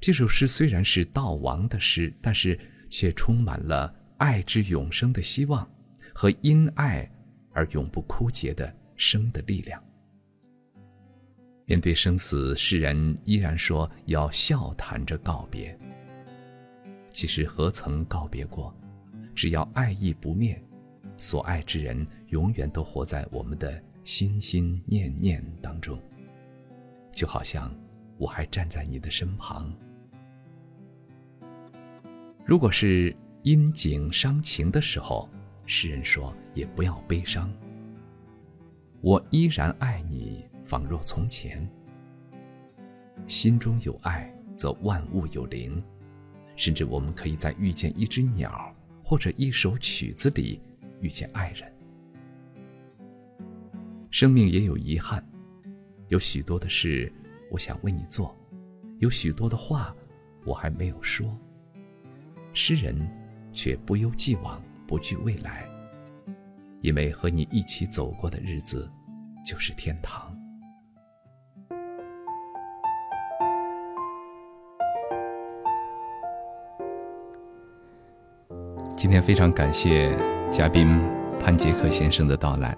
[0.01, 2.59] 这首诗虽然是悼亡的诗，但是
[2.91, 5.68] 却充满了爱之永生的希望
[6.14, 7.11] 和因爱
[7.53, 9.82] 而永不枯竭的生的力量。
[11.66, 15.78] 面对生死，诗人依然说要笑谈着告别。
[17.11, 18.74] 其实何曾告别过？
[19.35, 20.61] 只要爱意不灭，
[21.18, 25.99] 所爱之人永远都活在我们的心心念念当中。
[27.12, 27.74] 就好像
[28.16, 29.72] 我还站在你的身旁。
[32.45, 35.28] 如果是因景伤情的时候，
[35.64, 37.53] 诗人说也不要悲伤。
[39.01, 41.68] 我依然爱你，仿若从前。
[43.28, 45.82] 心中有爱，则万物有灵，
[46.57, 48.74] 甚至我们可以在遇见一只鸟。
[49.05, 50.59] 或者一首曲子里
[51.00, 51.70] 遇见爱人，
[54.11, 55.22] 生命也有遗憾，
[56.09, 57.12] 有许多的事
[57.50, 58.34] 我想为你做，
[59.00, 59.94] 有许多的话
[60.46, 61.38] 我还没有说。
[62.55, 62.96] 诗人
[63.52, 65.68] 却不忧既往，不惧未来，
[66.80, 68.90] 因为和你一起走过的日子
[69.44, 70.34] 就是天堂。
[79.05, 80.16] 今天非常感谢
[80.50, 80.98] 嘉宾
[81.38, 82.74] 潘杰克先生的到来。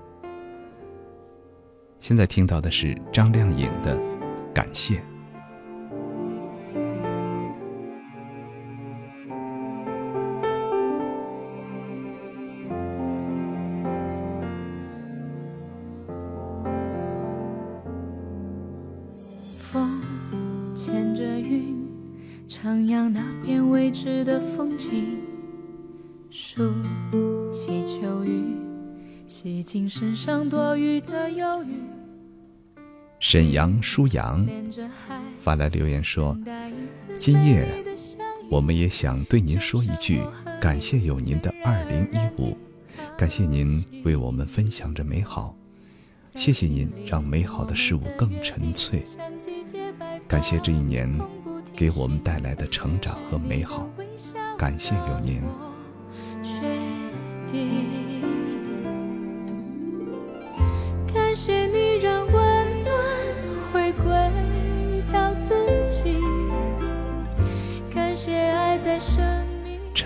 [2.00, 3.96] 现在听到的是张靓颖的
[4.52, 4.96] 《感谢》。
[33.28, 34.46] 沈阳舒阳
[35.40, 36.38] 发来留言说
[37.18, 37.66] ：“今夜，
[38.48, 40.20] 我们也想对您说一句，
[40.60, 42.56] 感谢有您的二零一五，
[43.18, 45.56] 感谢您为我们分享着美好，
[46.36, 49.02] 谢谢您让美好的事物更纯粹，
[50.28, 51.12] 感谢这一年
[51.74, 53.90] 给我们带来的成长和美好，
[54.56, 55.42] 感谢有您。”
[57.50, 57.56] 己。
[57.56, 57.95] 感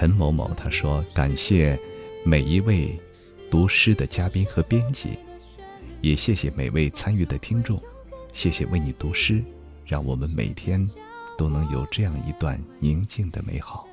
[0.01, 1.79] 陈某某他说：“感谢
[2.25, 2.99] 每一位
[3.51, 5.11] 读诗的嘉宾和编辑，
[6.01, 7.79] 也谢谢每位参与的听众，
[8.33, 9.45] 谢谢为你读诗，
[9.85, 10.89] 让我们每天
[11.37, 13.87] 都能有这样一段宁静的美好。”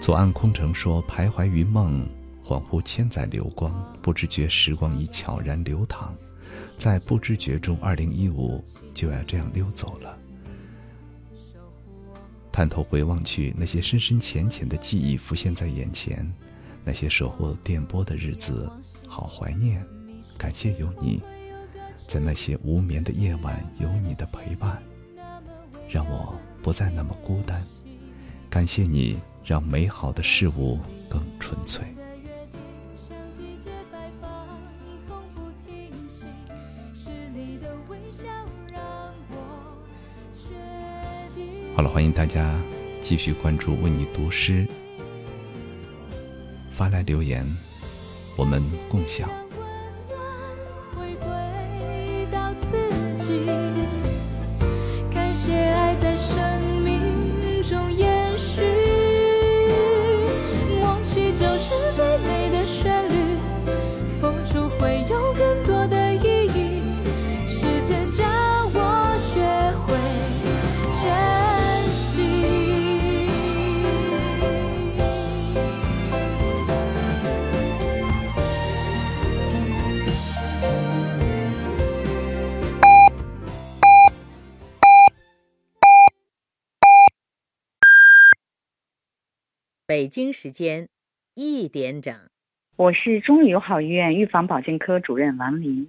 [0.00, 2.04] 左岸空城说：“徘徊于梦，
[2.48, 3.70] 恍惚千载流光，
[4.00, 6.14] 不知觉时光已悄然流淌，
[6.78, 10.18] 在不知觉中，二零一五就要这样溜走了。
[12.50, 16.26] 探头回望去，那些深深浅浅的记忆浮现在眼前，
[16.84, 18.66] 那些守候电波的日子，
[19.06, 19.84] 好怀念。
[20.38, 21.20] 感谢有你，
[22.06, 24.82] 在那些无眠的夜晚，有你的陪伴，
[25.86, 27.62] 让我不再那么孤单。
[28.48, 29.18] 感谢你。”
[29.48, 30.78] 让美好的事物
[31.08, 31.82] 更纯粹。
[41.78, 42.60] 好了，欢迎大家
[43.00, 44.66] 继续关注“为你读诗”，
[46.74, 47.46] 发来留言，
[48.36, 49.30] 我们共享。
[89.98, 90.86] 北京时间
[91.34, 92.14] 一点整，
[92.76, 95.88] 我是中日友好医院预防保健科主任王林。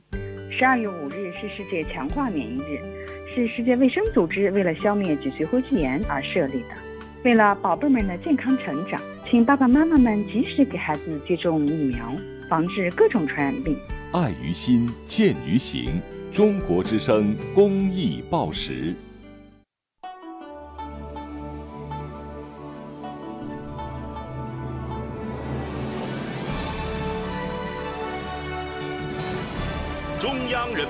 [0.50, 2.80] 十二月五日是世界强化免疫日，
[3.36, 6.70] 是世界卫生组织为了消灭脊髓灰质炎而设立的。
[7.24, 9.00] 为了宝贝们的健康成长，
[9.30, 12.12] 请爸爸妈妈们及时给孩子接种疫苗，
[12.50, 13.78] 防治各种传染病。
[14.12, 16.02] 爱于心，见于行。
[16.32, 18.96] 中国之声公益报时。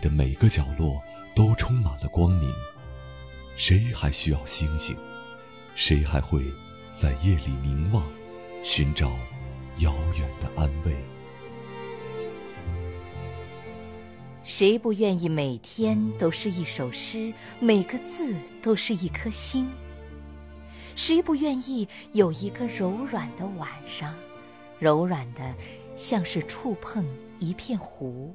[0.00, 1.00] 的每个角落
[1.34, 2.52] 都充满了光明，
[3.56, 4.96] 谁还需要星星？
[5.74, 6.44] 谁还会
[6.94, 8.04] 在夜里凝望，
[8.62, 9.10] 寻找
[9.78, 10.94] 遥远的安慰？
[14.42, 19.70] 谁不愿意每天都是一首诗，每个字都是一颗星？
[20.96, 24.14] 谁不愿意有一个柔软的晚上，
[24.78, 25.54] 柔软的
[25.96, 27.06] 像是触碰？
[27.38, 28.34] 一片湖，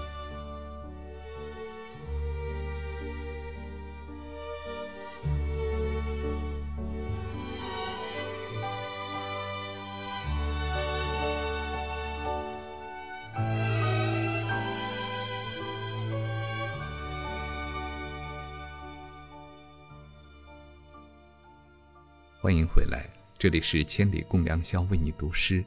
[22.51, 25.63] 欢迎回来，这里是千里共良宵，为你读诗，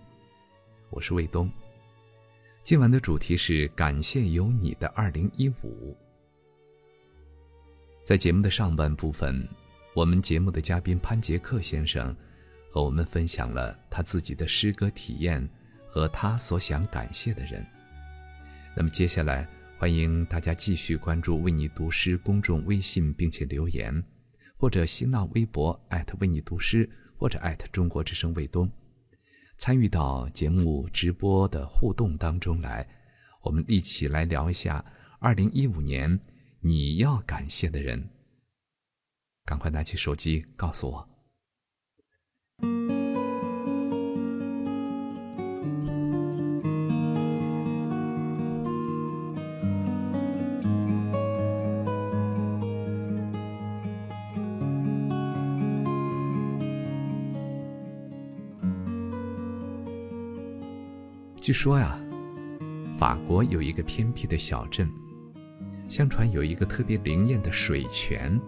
[0.91, 1.51] 我是卫东。
[2.63, 5.97] 今晚的主题是感谢有你的二零一五。
[8.05, 9.49] 在节目的上半部分，
[9.95, 12.15] 我们节目的嘉宾潘杰克先生
[12.71, 15.49] 和我们分享了他自己的诗歌体验
[15.89, 17.67] 和他所想感谢的人。
[18.77, 24.05] 那么接下来，欢迎大家继续关注“为你读诗”公众微信，并且留言。
[24.65, 26.89] 或者新浪微博艾特为你读诗，
[27.19, 28.67] 或者艾特中国之声卫东，
[29.59, 32.89] 参与到节目直播的互动当中来，
[33.43, 34.83] 我们一起来聊一下
[35.21, 36.19] 二零一五年
[36.61, 38.09] 你要感谢的人。
[39.45, 41.14] 赶快拿起手机告诉我。
[61.45, 62.01] 据说呀，
[62.99, 64.91] 法国有一个偏僻的小镇，
[65.91, 68.41] 相传有一个特别灵验的水泉，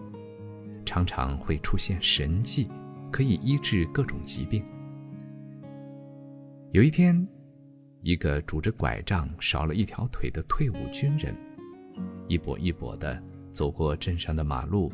[0.83, 2.67] 常常会出现神迹，
[3.11, 4.65] 可以医治各种疾病。
[6.71, 7.27] 有一天，
[8.01, 11.35] 一个拄着拐杖、少了一条腿的退伍军人，
[12.27, 13.21] 一跛一跛地
[13.51, 14.91] 走过镇上的马路，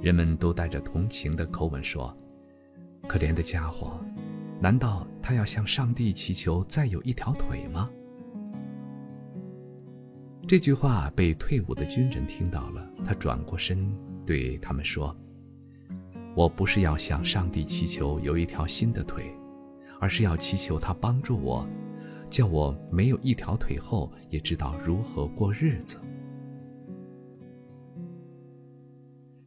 [0.00, 2.16] 人们都带着同情的口吻说
[3.06, 4.02] ：“可怜的家伙。”
[4.60, 7.88] 难道他要向上帝祈求再有一条腿吗？
[10.46, 13.92] 这句话被退伍的军人听到了，他转过身
[14.26, 15.14] 对他们说
[16.36, 19.24] ：“我不是要向上帝祈求有一条新的腿，
[20.00, 21.66] 而是要祈求他帮助我，
[22.30, 25.98] 叫我没有一条腿后也知道如何过日子。”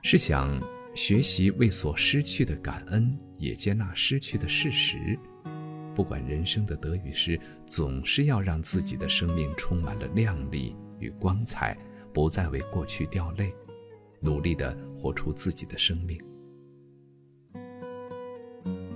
[0.04, 0.60] 试想。
[0.98, 4.98] 学习为所失去的感恩，也接纳失去的事实。
[5.94, 11.78] 不管人生的得与失，总是要让自己的生命充满了亮丽与光彩，
[12.12, 13.54] 不再为过去掉泪，
[14.20, 16.20] 努力的活出自己的生命。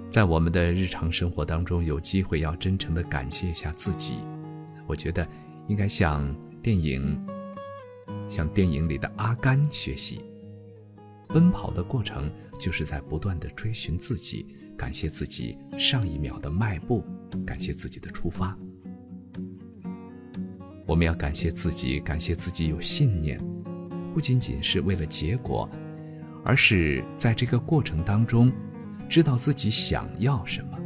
[0.09, 4.15] 在我们的日常生活当中，有机会要真诚的感谢一下自己。
[4.87, 5.25] 我觉得
[5.67, 7.23] 应该向电影，
[8.27, 10.19] 向电影里的阿甘学习。
[11.33, 12.29] 奔跑的过程，
[12.59, 14.45] 就是在不断的追寻自己，
[14.77, 17.03] 感谢自己上一秒的迈步，
[17.45, 18.57] 感谢自己的出发。
[20.85, 23.39] 我们要感谢自己，感谢自己有信念，
[24.13, 25.69] 不仅仅是为了结果，
[26.43, 28.51] 而是在这个过程当中，
[29.07, 30.77] 知道自己想要什么。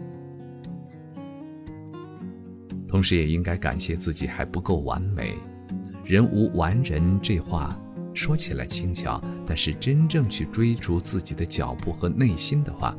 [2.88, 5.36] 同时，也应该感谢自己还不够完美
[6.06, 7.78] ，“人无完人”这话。
[8.16, 12.96] 说起来轻巧，但是真正去追逐自己的脚步和内心的话，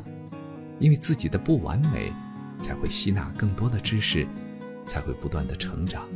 [0.78, 2.12] 因为自己的不完美，
[2.60, 4.26] 才会吸纳更多的知识，
[4.86, 6.06] 才会不断的成长。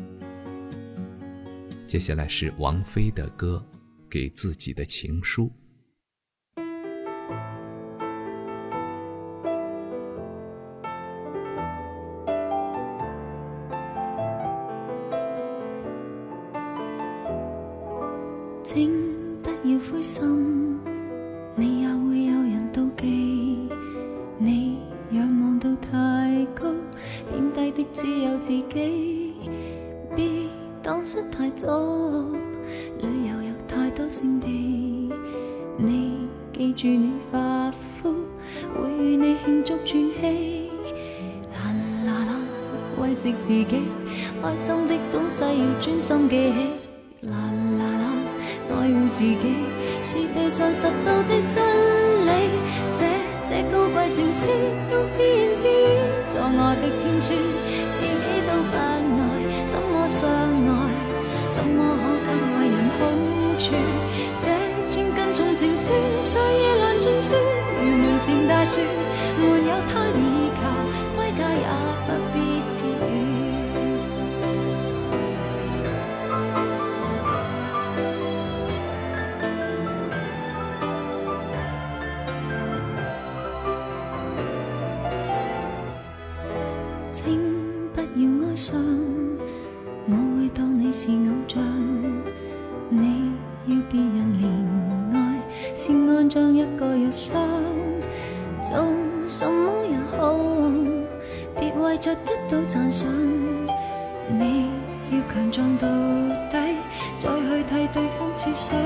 [1.87, 3.65] 接下来是王菲的歌，
[4.09, 5.51] 给自己的情书。
[43.51, 43.65] 自己
[44.41, 46.71] 开心的东西要专心记起。
[47.23, 47.35] 啦
[47.81, 48.05] 啦啦
[48.71, 49.57] 爱护自己
[50.05, 51.59] 是地上拾到的真
[52.27, 52.31] 理。
[52.87, 53.05] 写
[53.45, 54.47] 这高贵情书
[54.93, 55.99] 用自言自语
[56.29, 57.35] 作我的天书
[57.91, 58.07] 自己
[58.47, 59.03] 都不爱
[59.67, 60.71] 怎么相爱
[61.53, 61.83] 怎么
[62.23, 62.99] 可给爱人好
[63.59, 63.75] 处？
[64.41, 64.47] 这
[64.87, 65.91] 千斤重情书
[66.29, 67.35] 在夜阑尽处
[67.83, 69.00] 如门前大雪。
[96.61, 97.33] 一个人伤
[98.63, 98.77] 做
[99.27, 100.37] 什么也好
[101.59, 103.09] 别为着得到赞赏
[104.29, 104.67] 你
[105.11, 105.89] 要强壮到
[106.51, 106.77] 底
[107.17, 108.79] 再去替对方设想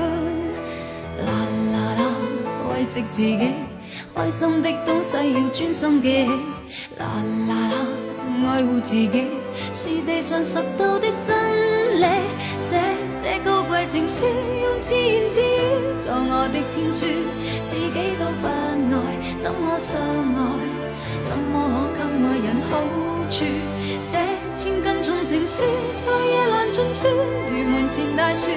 [1.25, 1.33] 啦
[1.73, 3.49] 啦啦慰藉自己
[4.15, 6.31] 开心的东西要专心记起
[6.97, 7.05] 啦
[7.49, 9.27] 啦啦爱护自己
[9.73, 12.05] 是地上拾到的真理。
[13.87, 15.45] 情书，用自言自语
[15.99, 17.05] 做我的天书，
[17.67, 18.97] 自己都不爱，
[19.37, 20.39] 怎么相爱？
[21.25, 22.81] 怎么可给爱人好
[23.29, 23.45] 处？
[24.09, 24.17] 这
[24.55, 25.61] 千斤重情书，
[25.99, 28.49] 在夜阑尽处，如门前大树，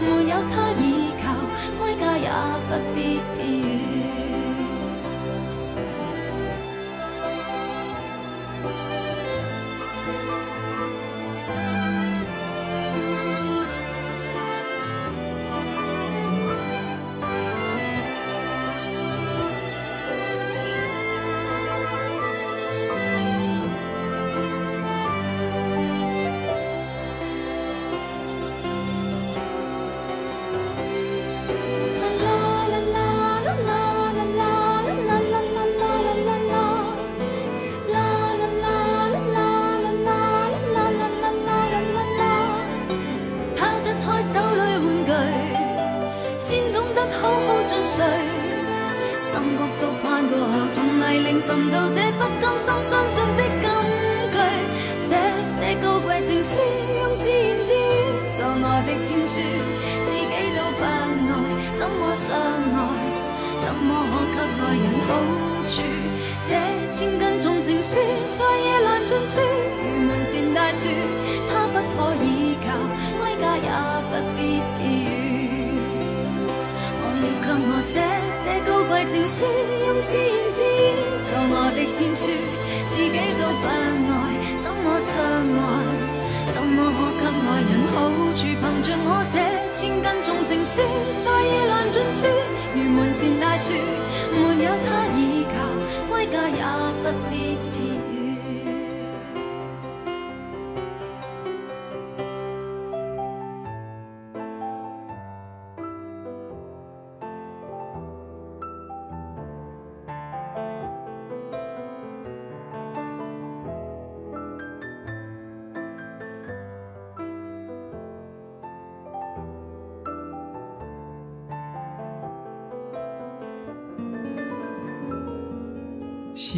[0.00, 1.34] 没有他倚靠，
[1.78, 2.30] 归家也
[2.68, 3.20] 不必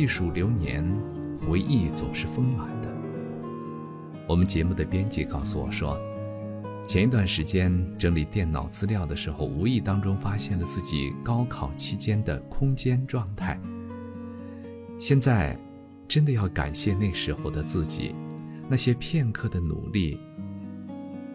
[0.00, 0.82] 细数流年，
[1.46, 2.88] 回忆总是丰满的。
[4.26, 5.94] 我们节目的编辑告诉我说，
[6.88, 13.60] 前一段时间整理电脑资料的时候，无意当中发现了自己高考期间的空间状态。
[14.98, 15.54] 现在，
[16.08, 18.14] 真的要感谢那时候的自己，
[18.70, 20.18] 那些片刻的努力，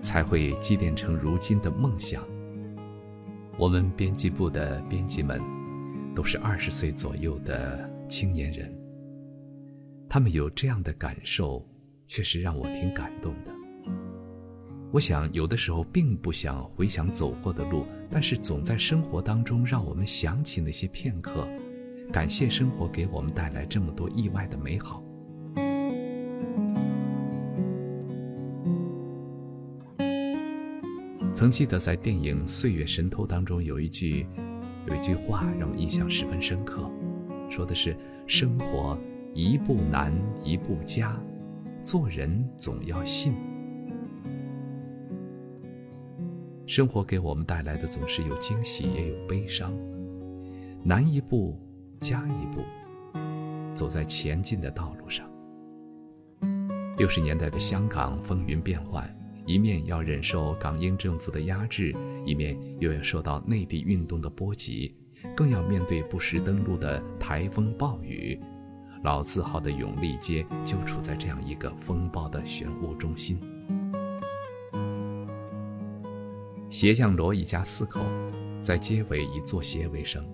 [0.01, 2.23] 才会积淀成如今的梦想。
[3.59, 5.39] 我们编辑部的编辑们，
[6.15, 7.94] 都是二十岁左右的。
[8.07, 8.71] 青年人，
[10.07, 11.67] 他们有这样的感受，
[12.07, 13.51] 确实让我挺感动的。
[14.91, 21.47] 我想，有的时候并不想回想走过的路，但是总在生活当中让我们想起那些片刻，
[22.11, 25.03] 感谢生活给我们带来这么多意外的美好。
[31.33, 34.25] 曾记得在电影《岁月神偷》当中有一句，
[34.87, 36.89] 有一句话让我印象十分深刻。
[37.49, 37.95] 说的是
[38.27, 38.97] 生活
[39.33, 40.13] 一步难
[40.43, 41.19] 一步加，
[41.81, 43.33] 做人总要信。
[46.65, 49.71] 生活给我们带来的总是有惊喜也有悲伤，
[50.83, 51.57] 难一步
[51.99, 52.61] 加一步，
[53.75, 55.29] 走在前进的道路上。
[56.97, 59.07] 六十年代的香港风云变幻，
[59.45, 61.93] 一面要忍受港英政府的压制，
[62.25, 64.95] 一面又要受到内地运动的波及。
[65.35, 68.39] 更要面对不时登陆的台风暴雨，
[69.03, 73.39] 老字号的永利街就处在这样一个风暴的漩涡中心。
[76.69, 78.01] 鞋匠罗一家四口，
[78.61, 80.25] 在街尾以做鞋为生。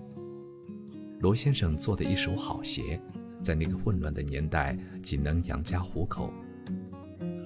[1.20, 3.00] 罗先生做的一手好鞋，
[3.42, 6.32] 在那个混乱的年代仅能养家糊口。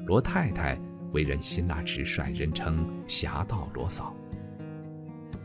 [0.06, 0.80] 罗太太
[1.12, 4.16] 为人辛辣直率，人称“侠盗罗嫂”。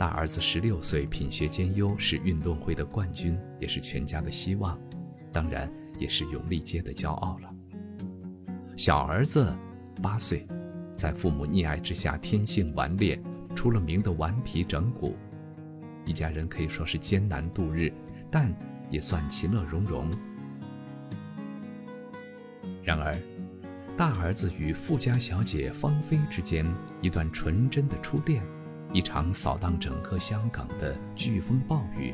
[0.01, 4.75] 大儿子十六岁，品学兼优，是运动会的冠军，也是全家的希望，
[5.31, 7.53] 当然也是永利街的骄傲了。
[8.75, 9.55] 小儿子
[10.01, 10.47] 八岁，
[10.95, 13.21] 在父母溺爱之下，天性顽劣，
[13.53, 15.13] 出了名的顽皮整蛊。
[16.07, 17.93] 一家人可以说是艰难度日，
[18.31, 18.51] 但
[18.89, 20.09] 也算其乐融融。
[22.83, 23.15] 然而，
[23.95, 26.65] 大儿子与富家小姐芳菲之间
[27.03, 28.41] 一段纯真的初恋。
[28.93, 32.13] 一场扫荡整个香港的飓风暴雨，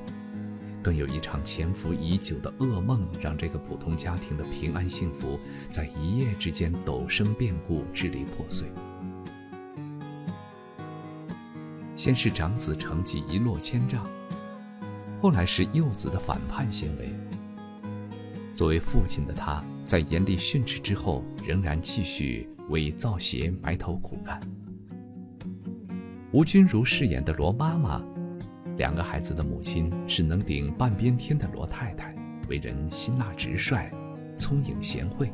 [0.84, 5.40] 更有一场潜伏已久的噩梦，让这个普通家庭的平安幸福
[5.72, 8.68] 在一夜之间陡生变故，支离破碎。
[11.96, 14.06] 先是长子成绩一落千丈，
[15.20, 17.12] 后来是幼子的反叛行为。
[18.54, 24.40] 作为父亲的他，在严厉训斥之后，仍然继续为造鞋埋头苦干。
[26.34, 28.04] 吴君如饰演的罗妈妈。
[28.78, 32.14] 两个孩子的母亲是能顶半边天的罗太太，
[32.50, 33.90] 为人辛辣直率、
[34.38, 35.32] 聪颖贤惠。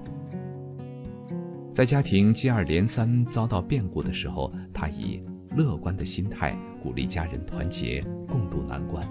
[1.74, 5.24] 在家庭接二连三遭到变故的时候，她以
[5.57, 9.03] 乐观的心态鼓励家人团结，共度难关。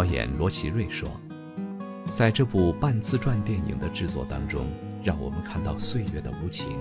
[0.00, 1.06] 导演罗奇瑞说
[2.16, 4.64] ：“在这部半自传电影的制作当中，
[5.04, 6.80] 让我们看到岁月的无情，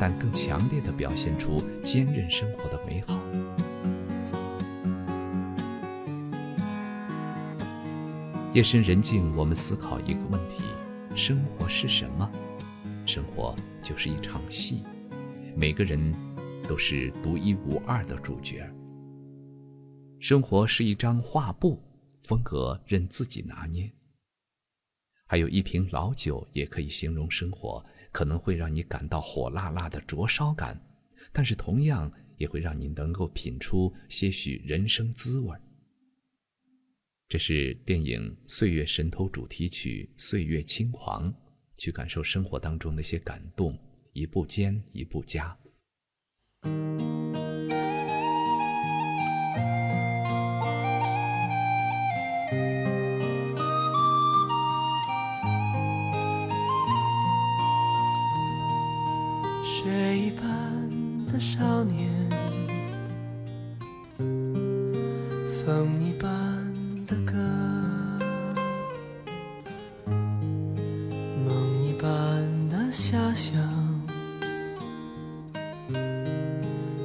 [0.00, 3.16] 但更强烈的表现出坚韧生活的美好。
[8.52, 10.64] 夜深人静，我们思考一个问题：
[11.14, 12.28] 生活是什么？
[13.06, 14.82] 生活就是一场戏，
[15.54, 16.12] 每个人
[16.66, 18.68] 都是独一无二的主角。
[20.18, 21.80] 生活是一张画布。”
[22.30, 23.90] 风格任自己拿捏。
[25.26, 30.80] 还有一瓶老酒也可以形容生活，可能会让你感到火辣辣的灼烧感，
[31.32, 32.08] 但是同样
[32.38, 35.58] 也会让你能够品出些许人生滋味。
[37.28, 41.32] 这是电影《岁月神偷》主题曲《岁月轻狂》，
[41.78, 43.76] 去感受生活当中那些感动，
[44.12, 45.58] 一步尖，一步加。
[61.40, 62.06] 少年，
[64.18, 66.28] 风一般
[67.06, 67.32] 的歌，
[71.46, 73.58] 梦一般的遐想。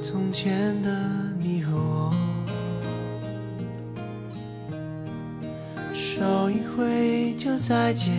[0.02, 0.90] 从前的
[1.38, 2.14] 你和我，
[5.94, 8.12] 手一挥就再见，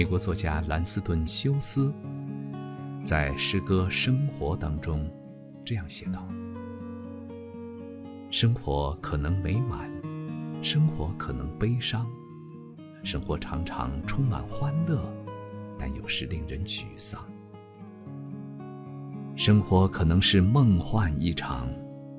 [0.00, 1.92] 美国作家兰斯顿·休斯
[3.04, 5.06] 在诗歌《生活》当中
[5.62, 6.26] 这样写道
[8.32, 9.90] ：“生活可能美满，
[10.62, 12.06] 生活可能悲伤，
[13.04, 14.98] 生活常常充满欢乐，
[15.78, 17.22] 但有时令人沮丧。
[19.36, 21.68] 生活可能是梦幻一场，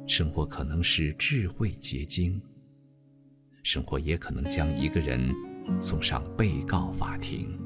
[0.05, 2.39] 生活可能是智慧结晶，
[3.63, 5.33] 生活也可能将一个人
[5.81, 7.59] 送上被告法庭。”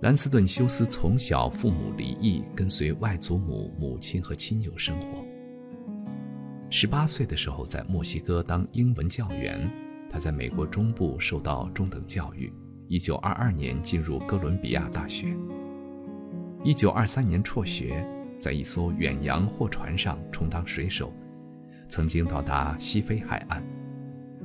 [0.00, 5.24] 兰斯顿·休斯从小父母离异，跟随外祖母、母亲和亲友生活。
[6.70, 9.70] 十八岁的时候，在墨西哥当英文教员。
[10.12, 12.52] 他在美国中部受到中等教育。
[12.88, 15.36] 一九二二年进入哥伦比亚大学。
[16.64, 18.04] 一九二三年辍学，
[18.40, 21.12] 在一艘远洋货船上充当水手，
[21.88, 23.62] 曾经到达西非海岸，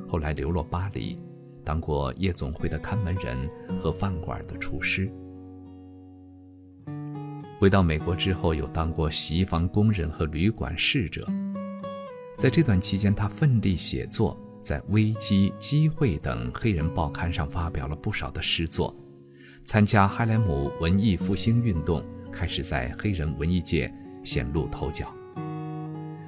[0.08, 1.18] 后来流落巴黎，
[1.66, 5.12] 当过夜总会的看门人和饭馆的厨师。
[7.60, 11.28] 回到美国之后，又当过洗衣房工人和旅馆侍者。
[12.38, 18.96] 在这段期间，他奋力写作，在《危机》《机会》等黑人报刊上发表了不少的诗作。
[19.64, 23.92] 参加哈莱姆文艺复兴运动，开始在黑人文艺界
[24.24, 25.12] 显露头角。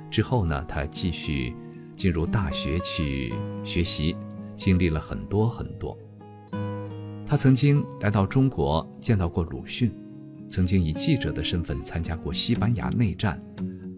[0.10, 1.54] 之后呢，他继续
[1.96, 3.34] 进入大学去
[3.66, 4.16] 学习，
[4.58, 5.98] 经历了很多很多。
[7.26, 9.90] 他曾经来到中国，见到过鲁迅。
[10.50, 13.38] 曾经以记者的身份参加过西班牙内战，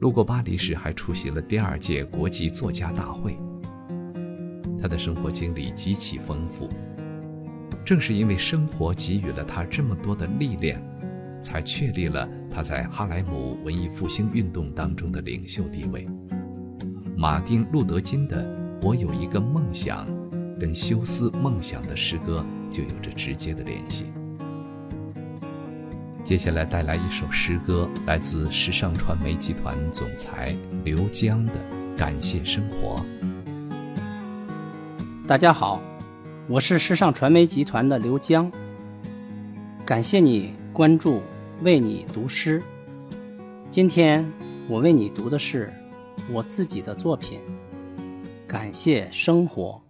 [0.02, 3.38] 路过巴黎时还出席了第二届国际作家大会。
[4.82, 6.68] 他的生活经历极其丰富，
[7.86, 10.82] 正是因为生活给予了他这么多的历练，
[11.40, 16.08] 才确立了他在哈莱姆文艺复兴运动当中的领袖地位。
[17.16, 18.44] 马丁·路德·金的
[18.88, 20.08] 《我有一个梦想》，
[20.60, 24.06] 跟休斯梦想的诗歌就有着直接的联系。
[26.22, 30.54] 接下来带来一首诗歌，来自时尚传媒集团总裁
[30.84, 31.54] 刘江的
[31.98, 32.98] 《感谢生活》。
[35.26, 35.82] 大家好，
[36.48, 38.52] 我是时尚传媒集团的刘江。
[39.86, 41.22] 感谢你关注
[41.64, 42.62] “为你读诗”。
[43.72, 44.24] 今天
[44.68, 45.74] 我为你读的是
[46.32, 47.40] 我自己的作品
[48.46, 49.82] 《感谢生活》。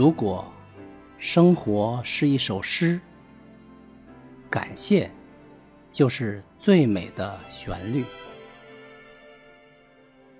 [0.00, 0.46] 如果
[1.18, 2.98] 生活是一首诗，
[4.48, 5.10] 感谢
[5.92, 8.06] 就是最美的旋律。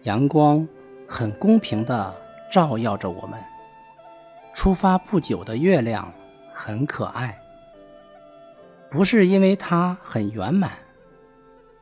[0.04, 0.66] 阳光
[1.06, 2.14] 很公平地
[2.50, 3.38] 照耀着我们。
[4.54, 6.10] 出发不久的月亮
[6.54, 7.38] 很可爱，
[8.90, 10.72] 不是因为它很圆满，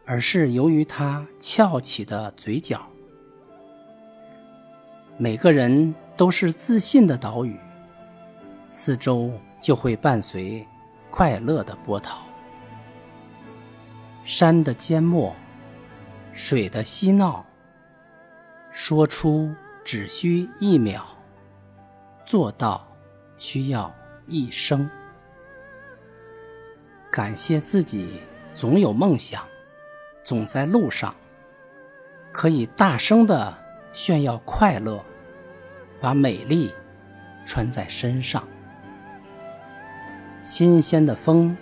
[0.05, 2.85] 而是由于它翘起的嘴角。
[5.17, 7.57] 每个人都是自信的岛屿，
[8.81, 9.29] 四周
[9.61, 10.65] 就会伴随
[11.11, 12.17] 快乐的波涛。
[14.25, 15.35] 山的缄默，
[16.33, 17.45] 水的嬉闹，
[18.71, 19.53] 说出
[19.85, 21.03] 只需一秒，
[22.25, 22.87] 做到
[23.37, 23.93] 需要
[24.29, 24.89] 一生。
[27.11, 28.21] 感谢自己
[28.55, 29.43] 总有梦想，
[30.23, 31.13] 总在路上，
[32.31, 33.59] 可以大声的
[33.93, 35.05] 炫耀快乐。
[36.01, 36.73] 把美丽
[37.45, 38.41] 穿在身上。
[40.43, 41.57] 新鲜的风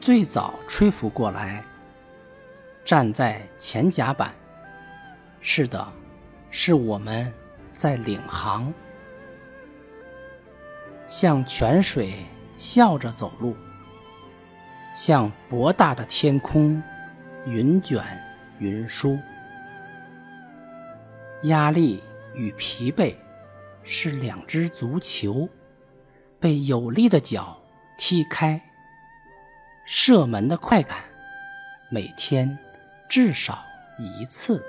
[0.00, 1.64] 最早吹拂过来，
[2.84, 4.34] 站在前甲板。
[5.40, 5.86] 是的，
[6.50, 7.32] 是我们
[7.72, 8.72] 在领航，
[11.06, 12.14] 向泉水
[12.56, 13.56] 笑着走路，
[14.94, 16.82] 向博大的天空
[17.46, 18.02] 云卷
[18.58, 19.18] 云舒。
[21.44, 22.02] 压力
[22.34, 23.14] 与疲惫
[23.82, 25.48] 是两只足球
[26.40, 27.60] 被有力的脚
[27.96, 28.60] 踢开，
[29.84, 31.04] 射门的快感
[31.88, 32.58] 每天
[33.08, 33.64] 至少
[33.98, 34.64] 一次。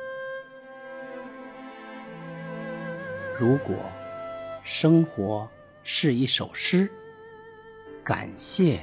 [3.38, 3.76] 如果
[4.64, 5.50] 生活
[5.84, 6.90] 是一首诗，
[8.04, 8.80] 感谢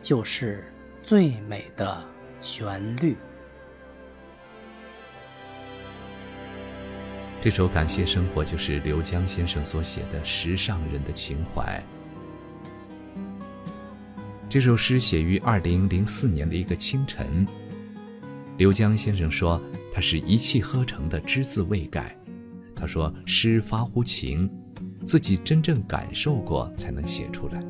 [0.00, 2.02] 就是最美的
[2.40, 3.16] 旋律。
[7.40, 11.82] 这首《感谢生活》就是刘江先生所写的时尚人的情怀。
[14.50, 17.46] 这首诗写于二零零四年的一个清晨。
[18.58, 19.62] 刘江先生说，
[19.94, 22.16] 他是一气呵成的只字未改。
[22.74, 24.50] 他说：“诗发乎情，
[25.06, 27.62] 自己真正感受过才能写出来。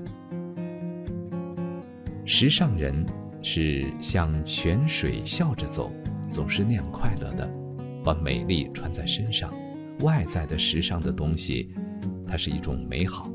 [2.25, 3.05] 时尚人
[3.43, 5.93] 是像泉水笑着走，
[6.31, 7.47] 总是那样快乐的，
[8.03, 9.53] 把美丽穿在身上。
[9.99, 11.75] 外在的时尚的东西，
[12.27, 13.30] 它是一种美好。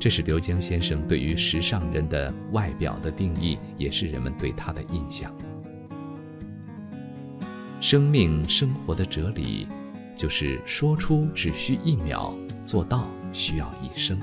[0.00, 5.32] 这是刘江先生对于时尚人的外表的定义，也是人们对他的印象。”
[7.80, 9.66] 生命生活的哲理，
[10.16, 12.34] 就是说出只需一秒，
[12.64, 14.18] 做到需要一生。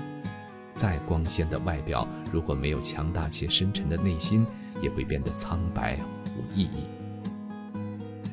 [0.75, 4.45] 再光鲜的外表，如果没有强大且深沉的内心，
[4.81, 5.97] 也会变得苍白
[6.37, 6.83] 无意义。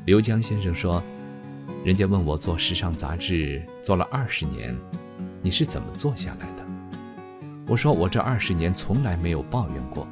[0.07, 1.01] 刘江先生说
[1.85, 4.77] ：“人家问我做时尚杂志做了二十年，
[5.41, 6.62] 你是怎么做下来的？”
[7.67, 10.07] 我说：“我这二十年从来没有抱怨过，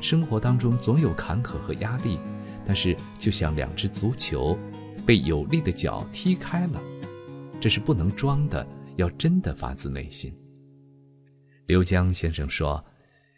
[0.00, 2.18] 生活当中总有坎坷和压力。”
[2.66, 4.58] 但是，就像两只足球，
[5.06, 6.80] 被有力的脚踢开了，
[7.60, 8.66] 这是不能装的，
[8.96, 10.36] 要真的发自内心。
[11.66, 12.84] 刘江先生说：“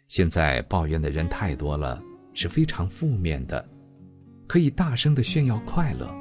[0.09, 2.01] 现在抱怨的人太多了，
[2.33, 3.63] 是非常负面的，
[4.47, 6.11] 可以大声的炫耀快乐。”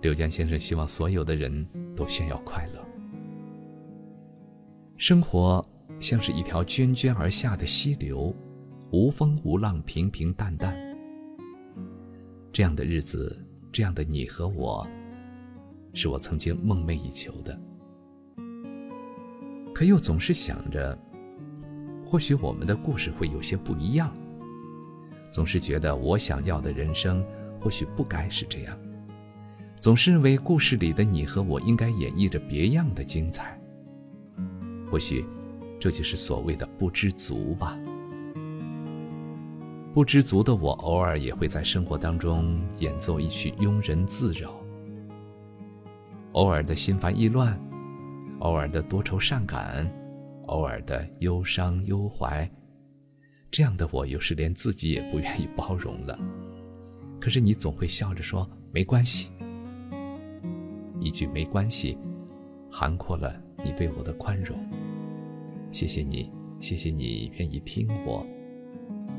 [0.00, 2.89] 刘江先生希望所有的人都炫耀快乐。
[5.00, 5.64] 生活
[5.98, 8.36] 像是一条涓涓而下的溪流，
[8.92, 10.76] 无风无浪，平平淡淡。
[12.52, 13.34] 这样的日子，
[13.72, 14.86] 这样的你和我，
[15.94, 17.58] 是我曾经梦寐以求的。
[19.74, 20.98] 可又总是想着，
[22.04, 24.14] 或许我们的故事会有些不一样。
[25.32, 27.24] 总是觉得我想要的人生，
[27.58, 28.78] 或许不该是这样。
[29.76, 33.58] 总是认为故事里的你和我应该演绎着别样的精彩。
[34.90, 35.24] 或许，
[35.78, 37.78] 这就是所谓的不知足吧。
[39.92, 44.54] 不知足的我，偶尔也会在生活当中演奏一曲庸人自扰。
[46.32, 47.58] 偶尔的心烦意乱，
[48.38, 49.90] 偶尔的多愁善感，
[50.46, 52.48] 偶尔的忧伤忧怀，
[53.50, 56.18] 这样的我有时连自己也不愿意包容了。
[57.20, 59.30] 可是你总会笑着说没关系。
[61.00, 61.98] 一句没关系，
[62.70, 64.58] 涵括了你对我的宽容。
[65.72, 66.30] 谢谢你，
[66.60, 68.26] 谢谢你愿意听我。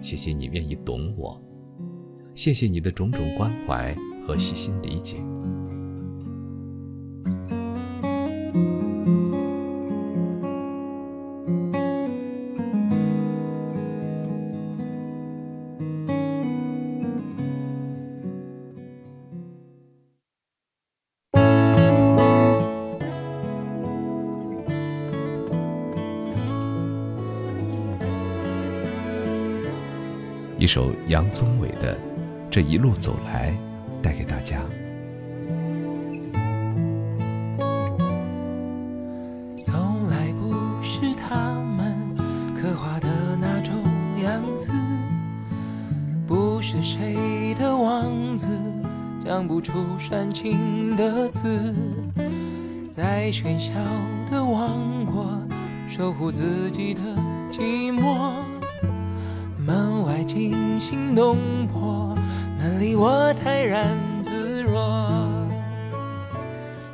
[0.02, 1.40] 谢谢你愿意懂我，
[2.34, 5.18] 谢谢你的种种关怀和细心理解。
[30.74, 31.94] 首杨宗纬的
[32.50, 33.52] 《这一路走来》，
[34.02, 34.62] 带给大家。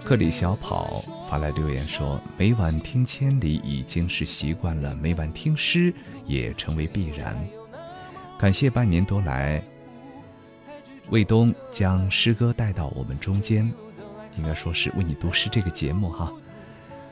[0.08, 5.94] 克里小跑发来留言说：“每晚听千里已经是习惯了，每晚听诗
[6.26, 7.36] 也成为必然。
[8.40, 9.62] 感谢半年多来，
[11.10, 13.70] 卫东将诗歌带到我们中间，
[14.38, 16.32] 应该说是为你读诗这个节目哈。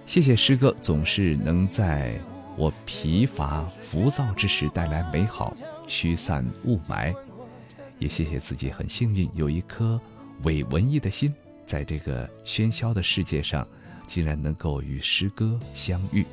[0.05, 2.17] 谢谢诗歌，总是能在
[2.55, 5.53] 我疲乏浮躁之时带来美好，
[5.85, 7.13] 驱散雾霾。
[7.99, 9.99] 也谢谢自己很幸运有一颗
[10.43, 11.35] 伪文艺的心，
[11.65, 13.67] 在这个喧嚣的世界上，
[14.05, 16.25] 竟然能够与诗歌相遇。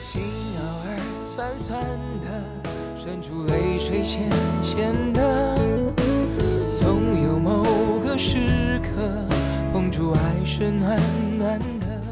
[0.00, 0.22] 心
[0.56, 1.82] 偶尔酸酸
[2.20, 2.42] 的，
[2.96, 4.30] 渗出泪水咸
[4.62, 5.56] 咸的，
[6.80, 7.62] 总有某
[8.00, 9.26] 个时刻，
[9.72, 10.98] 碰触爱是暖
[11.36, 12.02] 暖的。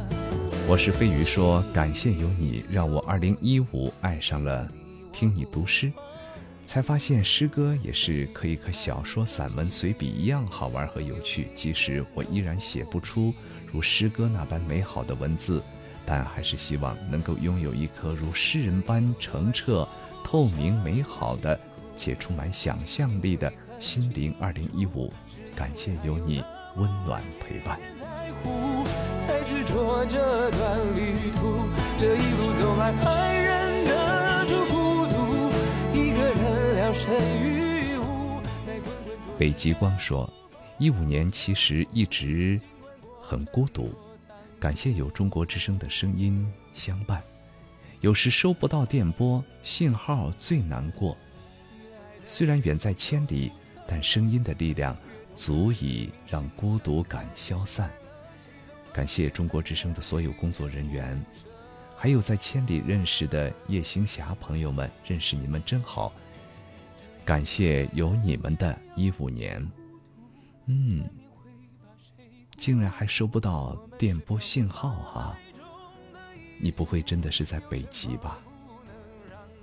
[0.69, 4.69] 我是飞鱼说，感谢有你，让我二零一五爱上了
[5.11, 5.93] 听你读诗，
[6.71, 11.49] 才发现诗歌也是可以和小说、散文、随笔一样好玩和有趣。
[11.53, 13.35] 即使我依然写不出
[13.73, 15.61] 如诗歌那般美好的文字。
[16.07, 19.87] 但还是希望能够拥有一颗如诗人般澄澈、
[20.23, 21.59] 透明、美好的
[21.97, 24.33] 且充满想象力的心灵。
[24.41, 25.13] 二零一五，
[25.57, 26.41] 感谢有你
[26.77, 27.81] 温暖陪伴。
[29.19, 31.67] 才执着这段旅途，
[31.99, 33.60] 这一路走来还认
[39.39, 40.29] 北极光说
[40.79, 42.61] ：“一五年其实一直
[43.23, 43.95] 很孤独。”
[44.59, 47.23] 感谢有中国之声的声音相伴，
[48.01, 51.17] 有时收不到电波信号最难过。
[52.27, 53.53] 虽然远在千里，
[53.87, 54.97] 但声音的力量
[55.33, 57.91] 足以让孤独感消散。
[58.93, 61.25] 感谢中国之声的所有工作人员，
[61.97, 66.13] 还有在千里认识的夜行侠朋友们，认识你们真好。
[67.31, 69.65] 感谢有你们的一五年，
[70.67, 71.09] 嗯。
[72.57, 75.39] 竟然还收不到电波信号哈！
[76.59, 78.37] 你不会真的是在北极吧？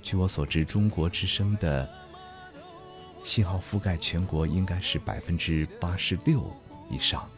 [0.01, 1.89] 据我所知，中国之声的
[3.21, 6.49] 信号覆盖全国应该是百分之八十六
[6.89, 7.29] 以上。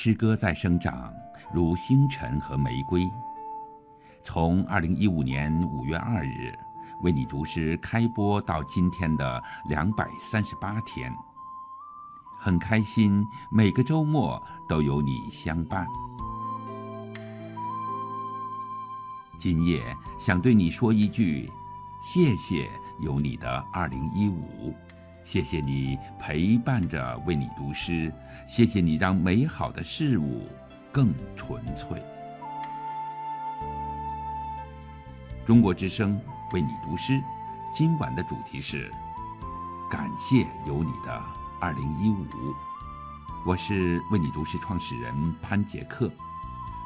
[0.00, 1.12] 诗歌在生长，
[1.52, 3.10] 如星辰和玫瑰。
[4.22, 6.56] 从二零一五年五月二日
[7.02, 11.12] 为你读诗开播到今天的两百三十八天，
[12.38, 15.84] 很开心，每个周末都有你相伴。
[19.36, 19.82] 今夜
[20.16, 21.50] 想对你说一句：
[22.00, 22.70] 谢谢
[23.00, 24.72] 有你的二零一五。
[25.28, 28.10] 谢谢你陪伴着为你读诗，
[28.46, 30.48] 谢谢你让美好的事物
[30.90, 32.02] 更纯粹。
[35.44, 36.18] 中国之声
[36.54, 37.20] 为你读诗，
[37.70, 38.90] 今晚的主题是
[39.90, 41.22] 感谢有你的
[41.60, 42.24] 二零一五。
[43.44, 46.10] 我是为你读诗创始人潘杰克，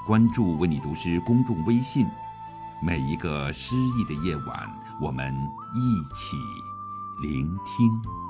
[0.04, 2.08] 关注为你读诗公众微信，
[2.82, 4.68] 每一个诗意的夜晚，
[5.00, 5.32] 我们
[5.76, 6.36] 一起
[7.22, 8.21] 聆听。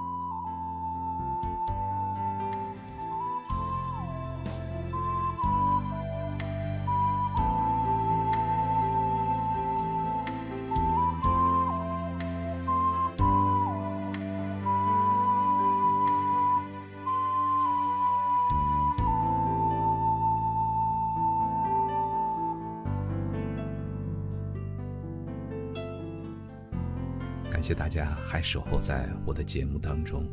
[28.32, 30.26] 还守候在我的节目当中，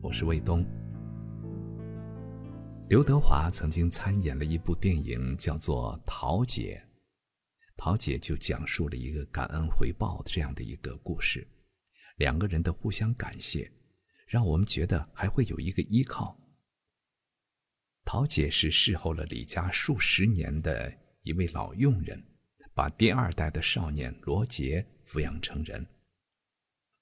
[0.00, 0.64] 我是卫东。
[2.88, 6.80] 刘德华曾经参演了一部电影，叫做《桃姐》。
[7.76, 11.44] 桃姐就讲述了一个感恩回报这样的一个故事，
[12.18, 13.68] 两个人的互相感谢，
[14.28, 16.38] 让我们觉得还会有一个依靠。
[18.04, 20.88] 桃姐是侍候了李家数十年的
[21.22, 22.22] 一位老佣人，
[22.74, 25.84] 把第二代的少年罗杰抚养成人。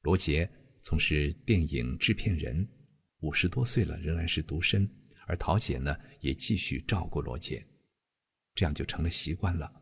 [0.02, 0.48] 罗杰
[0.80, 2.68] 从事电影制片人，
[3.20, 4.88] 五十多岁了仍然是独身，
[5.26, 7.64] 而桃姐呢也继续照顾罗杰，
[8.54, 9.72] 这样就成了习惯了。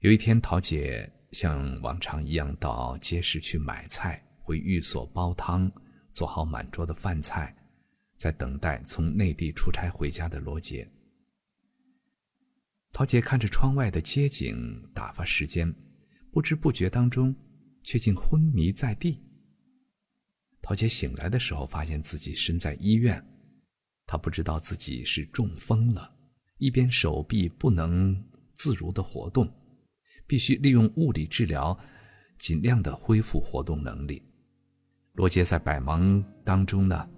[0.00, 5.70] 有一天，桃姐像往常一样到街市去买菜，回寓所煲汤，
[6.12, 7.56] 做好满桌的饭菜，
[8.16, 10.88] 在等待从内地出差回家的罗杰。
[12.92, 14.56] 桃姐看着窗外的街景，
[14.92, 15.72] 打发时间，
[16.32, 17.32] 不知不觉当中，
[17.88, 19.18] 却竟昏迷在地。
[20.60, 23.26] 桃姐醒来的时候，发现自己身在医院，
[24.06, 26.14] 她不知道自己是中风了，
[26.58, 28.14] 一边手臂不能
[28.52, 29.50] 自如的活动。
[30.26, 31.74] 必须利用物理治疗，
[32.36, 34.22] 尽量的恢复活动能力。
[35.14, 37.08] 罗杰在百忙当中呢，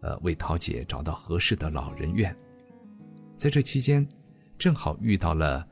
[0.00, 2.36] 呃，为桃姐找到合适的老人院。
[3.36, 4.04] 在这期间，
[4.58, 5.64] 正好遇到了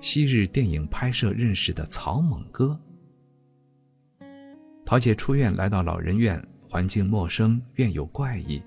[0.00, 2.80] 昔日电影拍摄认识的曹猛哥。
[4.84, 8.62] 桃姐出院来到老人院，环境陌生，院有怪异，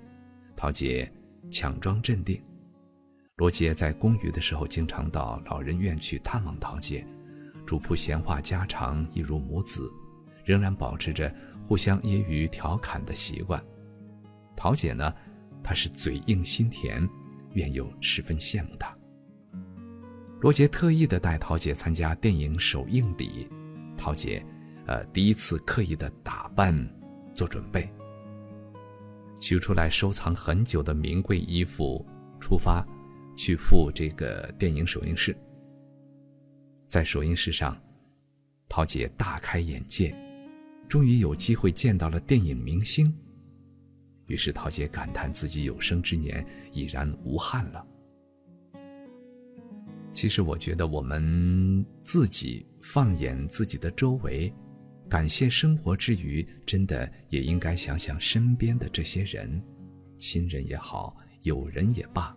[0.55, 1.11] 桃姐
[1.51, 2.41] 强装镇定。
[3.35, 7.05] 罗杰在公余的时候，经常到老人院去探望桃姐。
[7.65, 9.91] 主仆闲话家常，一如母子，
[10.45, 11.33] 仍然保持着
[11.67, 13.61] 互相揶揄调侃的习惯。
[14.55, 15.13] 桃姐呢，
[15.61, 17.07] 她是嘴硬心甜，
[17.53, 18.95] 院友十分羡慕她。
[20.39, 23.47] 罗杰特意的带桃姐参加电影首映礼，
[23.97, 24.43] 桃姐，
[24.87, 26.73] 呃，第一次刻意的打扮，
[27.33, 27.89] 做准备，
[29.39, 32.05] 取出来收藏很久的名贵衣服，
[32.39, 32.85] 出发，
[33.35, 35.35] 去赴这个电影首映式。
[36.87, 37.75] 在首映式上，
[38.69, 40.15] 桃姐大开眼界，
[40.87, 43.11] 终于有机会见到了电影明星。
[44.27, 47.85] 于是桃姐感叹自己有生之年已然无憾了。
[50.13, 54.53] 其实我觉得我们自己放眼自己的周围，
[55.09, 59.61] 感谢生活之余，真的也应该想想身边的这些人，
[60.17, 62.35] 亲人也好，友人也罢。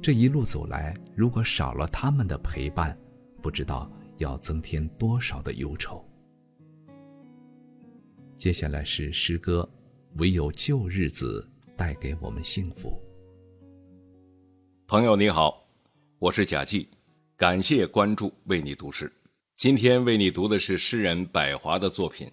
[0.00, 2.96] 这一路走来，如果少了他们的陪伴，
[3.42, 6.02] 不知道要增添多少的忧愁。
[8.36, 9.68] 接下来是诗歌，
[10.16, 11.46] 唯有旧日子
[11.76, 12.98] 带给我们幸福。
[14.86, 15.68] 朋友你好，
[16.18, 16.88] 我是贾季，
[17.36, 19.12] 感谢关注为你读诗。
[19.60, 22.26] 今天为你读的是诗人百华的作品《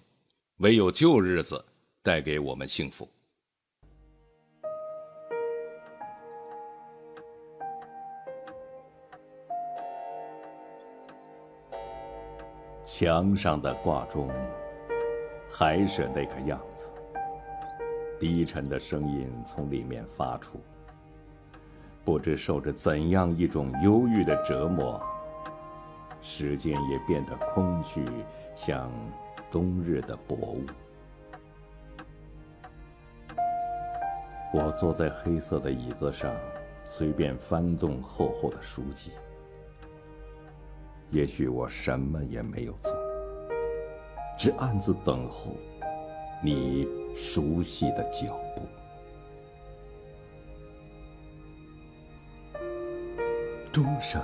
[0.60, 1.62] 唯有旧日子
[2.02, 3.06] 带给我们幸福》。
[12.86, 14.30] 墙上的挂钟
[15.50, 16.86] 还是那个样子，
[18.18, 20.58] 低沉的声音从里面发出。
[22.06, 24.98] 不知受着怎样一种忧郁的折磨，
[26.22, 28.04] 时间也变得空虚，
[28.54, 28.90] 像
[29.50, 30.64] 冬日的薄雾。
[34.52, 36.34] 我坐在黑色的椅子上，
[36.86, 39.12] 随便翻动厚厚的书籍。
[41.10, 42.92] 也许我什么也没有做，
[44.36, 45.54] 只暗自等候
[46.42, 46.86] 你
[47.16, 48.62] 熟悉的脚步。
[53.70, 54.20] 钟声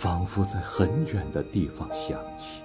[0.00, 2.62] 仿佛在很远的地方响起，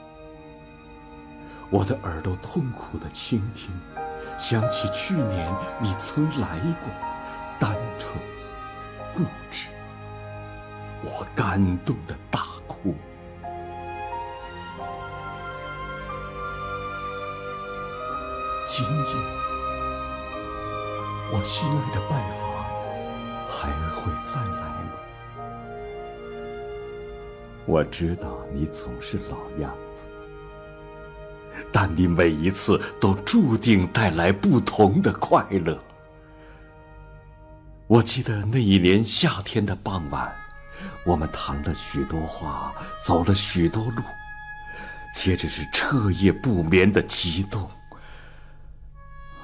[1.72, 3.72] 我的耳朵痛苦的倾听，
[4.38, 5.52] 想起去年
[5.82, 6.94] 你曾来过，
[7.60, 8.14] 单纯、
[9.16, 9.68] 固执，
[11.04, 12.94] 我感动的大哭。
[18.68, 19.16] 今夜，
[21.32, 22.46] 我心爱的拜访
[23.50, 24.92] 还会再来吗？
[27.66, 30.04] 我知道你总是老样子，
[31.72, 35.80] 但你每一次都注定带来不同的快乐。
[37.88, 40.34] 我记得那一年夏天的傍晚，
[41.06, 44.02] 我们谈了许多话，走了许多路，
[45.14, 47.62] 接着是彻夜不眠的激动。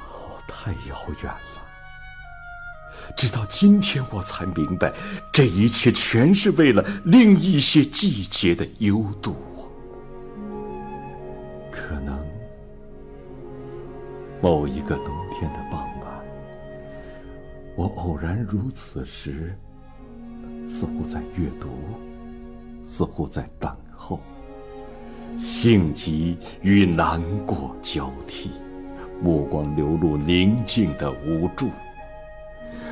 [0.08, 1.59] 哦太遥远了，
[3.16, 4.94] 直到今天我才明白，
[5.34, 9.36] 这一切全是为了另一些季节的幽度。
[11.72, 12.20] 可能
[14.42, 16.24] 某一个冬天的傍晚，
[17.76, 19.56] 我偶然如此时，
[20.68, 21.68] 似乎在阅读，
[22.84, 24.22] 似乎在等候，
[25.36, 28.52] 性急与难过交替，
[29.22, 31.70] 目光流露宁静的无助。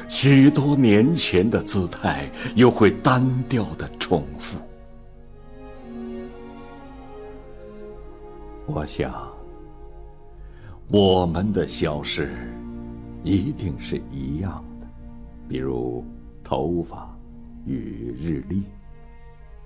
[0.08, 4.58] 许多年前的姿态，又会单调的重复。
[8.66, 9.28] 我想，
[10.88, 12.32] 我们的消失
[13.24, 14.88] 一定是一样的，
[15.48, 16.04] 比如
[16.44, 17.14] 头发
[17.66, 18.64] 与日历，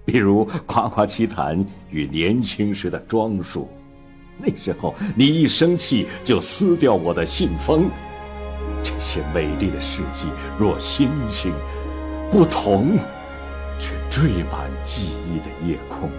[0.06, 3.70] 比如夸夸其谈与年轻时的装束。
[4.38, 7.90] 那时候，你一生气就撕掉我的信封。
[8.84, 10.28] 这些美丽的事迹，
[10.58, 11.54] 若星星，
[12.32, 12.98] 不同，
[13.80, 16.10] 却缀满记忆的夜空。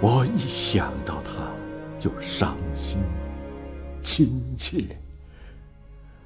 [0.00, 1.50] 我一想到他，
[1.98, 3.00] 就伤心、
[4.00, 4.84] 亲切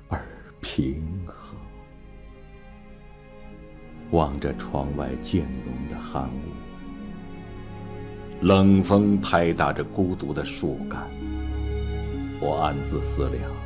[0.09, 0.21] 而
[0.61, 1.57] 平和。
[4.11, 6.53] 望着窗外渐浓的寒雾，
[8.43, 11.09] 冷风拍打着孤独的树干，
[12.39, 13.62] 我暗自思量。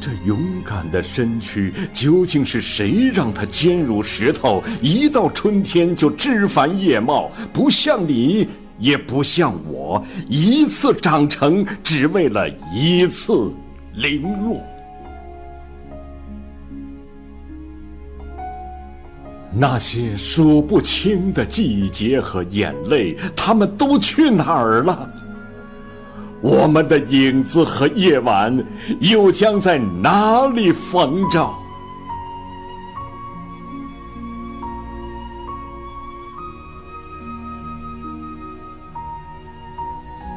[0.00, 4.62] 这勇敢的身躯，究竟是谁让它坚如石头？
[4.80, 8.48] 一到春天就枝繁叶茂，不像你，
[8.78, 13.52] 也不像我，一次长成，只为了一次
[13.94, 14.62] 零落。
[19.50, 25.10] 那些数不清的季节和眼泪，他们都去哪儿了？
[26.40, 28.64] 我们的影子和夜晚
[29.00, 31.50] 又将在哪里逢着？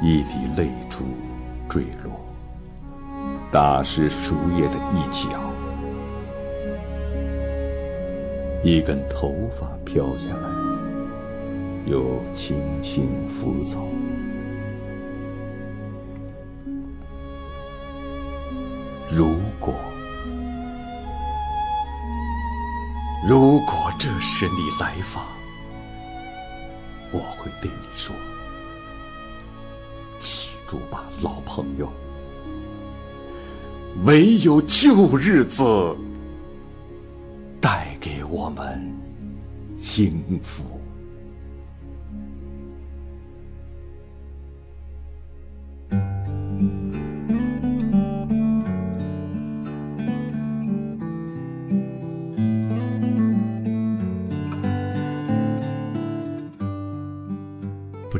[0.03, 1.03] 一滴泪珠
[1.69, 2.19] 坠落，
[3.51, 5.29] 打湿树叶的一角；
[8.63, 10.49] 一根头发飘下来，
[11.85, 13.87] 又轻轻拂走。
[19.13, 19.75] 如果，
[23.27, 25.25] 如果这时你来访，
[27.11, 28.15] 我会对你说
[30.21, 31.91] ：“记住吧，老朋友，
[34.05, 35.63] 唯 有旧日子
[37.59, 38.81] 带给我们
[39.77, 40.63] 幸福。”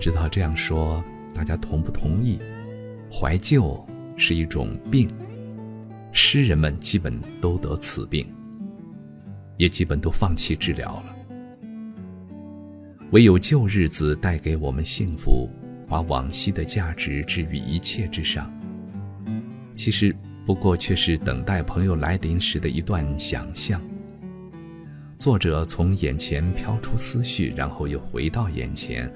[0.02, 1.02] 知道这样说
[1.32, 2.40] 大家同不同意？
[3.12, 3.80] 怀旧
[4.18, 5.08] 是一种病，
[6.12, 8.26] 诗人们基本都得此病，
[9.58, 11.16] 也基本都放弃治疗了。
[13.12, 15.48] 唯有旧日子带给我们幸福，
[15.88, 18.52] 把往昔的价值置于一切之上。
[19.76, 20.16] 其实
[20.48, 23.80] 不过却是等待朋友来临时的一段想象。
[25.16, 29.12] 作者从眼前飘出思绪，然后又回到眼前。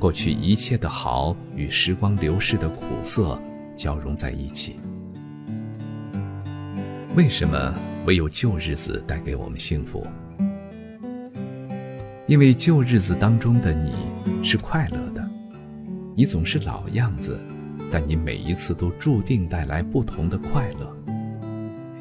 [0.00, 3.38] 过去一切的好与时光流逝的苦涩
[3.76, 4.76] 交融在一起。
[7.14, 7.74] 为什么
[8.06, 10.06] 唯有旧日子带给我们幸福？
[12.26, 13.92] 因为旧日子当中的你
[14.42, 15.28] 是快乐的，
[16.16, 17.38] 你总是老样子，
[17.92, 20.96] 但你每一次都注定带来不同的快乐。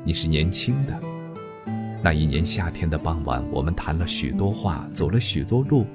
[0.05, 0.97] 你是年轻的，
[2.01, 5.85] 那一年夏天的傍晚，我们谈了许多话，走了许多路。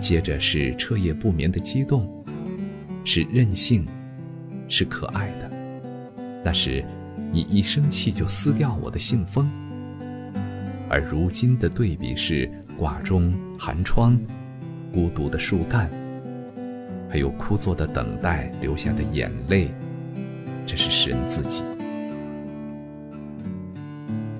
[0.00, 2.08] 接着是彻夜不眠的激动，
[3.04, 3.86] 是任性，
[4.68, 5.50] 是可爱的。
[6.44, 6.84] 那时，
[7.30, 9.50] 你一生气就撕掉我的信封。
[10.88, 14.18] 而如今的对比是挂钟、寒窗、
[14.92, 15.90] 孤独的树干，
[17.08, 19.70] 还有枯坐的等待流下的眼泪。
[20.66, 21.62] 这是诗人自己。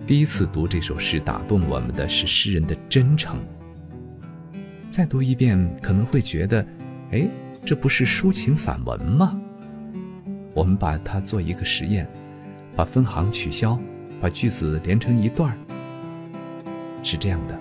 [0.06, 3.39] 第一次读这首诗，打动我们的是诗人的真诚。
[4.93, 6.62] 再读一遍，可能会觉得，
[7.12, 7.27] 哎，
[7.64, 9.40] 这不是抒情散文吗？
[10.52, 12.06] 我们把它做一个实验，
[12.77, 13.81] 把分行取消，
[14.20, 15.56] 把句子连成一段儿，
[17.02, 17.59] 是这样的：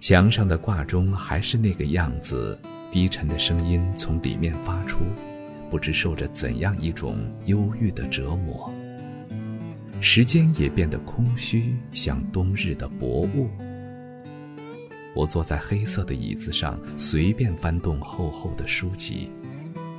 [0.00, 2.58] 墙上的挂钟还是那个样子，
[2.90, 5.00] 低沉的声音从里面发出，
[5.68, 8.72] 不知受着怎样一种忧郁的折磨。
[10.00, 13.48] 时间也变得空虚，像冬日的薄雾。
[15.14, 19.30] 我坐在黑色的椅子上，随便翻动厚厚的书籍。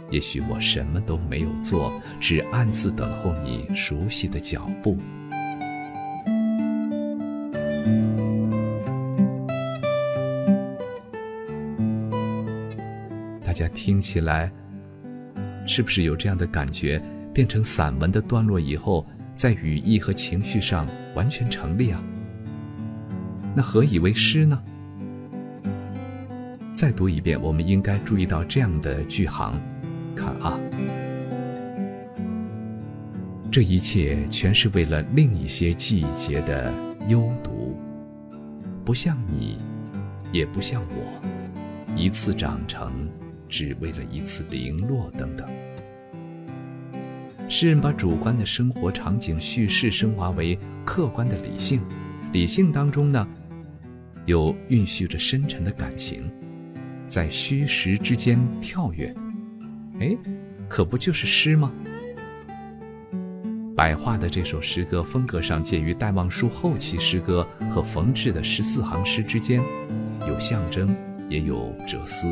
[0.10, 4.98] 也许我什么都没有做，只暗自等候你熟悉的脚步。
[13.44, 14.52] 大家听起来，
[15.68, 17.02] 是不是有这样的感觉？
[17.32, 19.06] 变成散文的段落以后，
[19.40, 20.86] 在语义和情绪上
[21.16, 22.04] 完全成立啊。
[23.56, 24.62] 那何以为诗呢？
[26.74, 29.58] 再读一遍，我们应该注意到这样的句行。
[30.14, 30.60] 看啊，
[33.50, 36.70] 这一切全是为了另一些季节的
[37.08, 37.80] 幽独，
[38.84, 39.58] 不像你，
[40.34, 43.10] 也不像我，一次长成，
[43.48, 45.48] 只为了一次零落等等。
[47.50, 51.82] 诗人把主观的生活场景叙事升华为客观的理性，
[52.32, 53.28] 理性当中呢，
[54.28, 56.32] 又蕴蓄着深沉的感情，
[57.08, 59.14] 在虚实之间跳跃。
[60.00, 60.16] 哎，
[60.70, 61.72] 可不就是诗吗？
[63.76, 69.60] 白话的这首诗歌风格上介于戴望舒后期诗歌和冯至的十四行诗之间，
[70.28, 70.96] 有象征，
[71.30, 72.32] 也有哲思。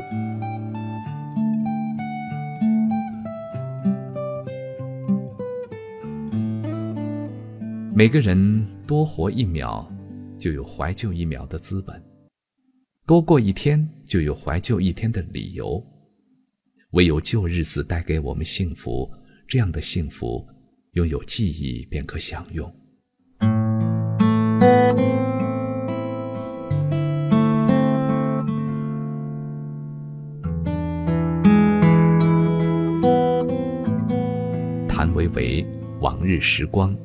[7.97, 9.83] 每个人多活一秒，
[10.37, 11.99] 就有怀旧一秒的资本；
[13.07, 15.83] 多过一天，就有怀旧一天的理由。
[16.91, 19.09] 唯有旧日子带给我们幸福，
[19.47, 20.47] 这样的幸福，
[20.91, 22.71] 拥有记忆便可享用。
[34.87, 35.63] 谭维维
[35.99, 36.95] 《往日时光》。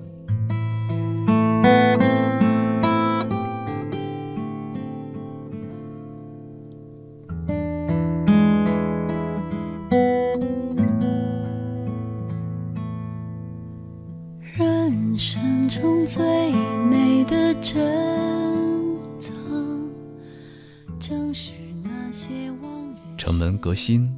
[23.82, 24.16] 心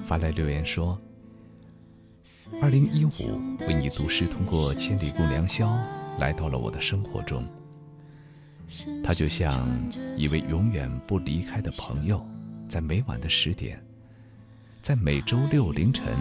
[0.00, 0.98] 发来留言说
[2.60, 5.70] ：“二零一五为你读诗，通过千里共良宵
[6.18, 7.46] 来到了我的生活中。
[9.04, 9.68] 他就像
[10.16, 12.26] 一位永远不离开的朋友，
[12.66, 13.80] 在每晚的十点，
[14.80, 16.12] 在每周六凌晨，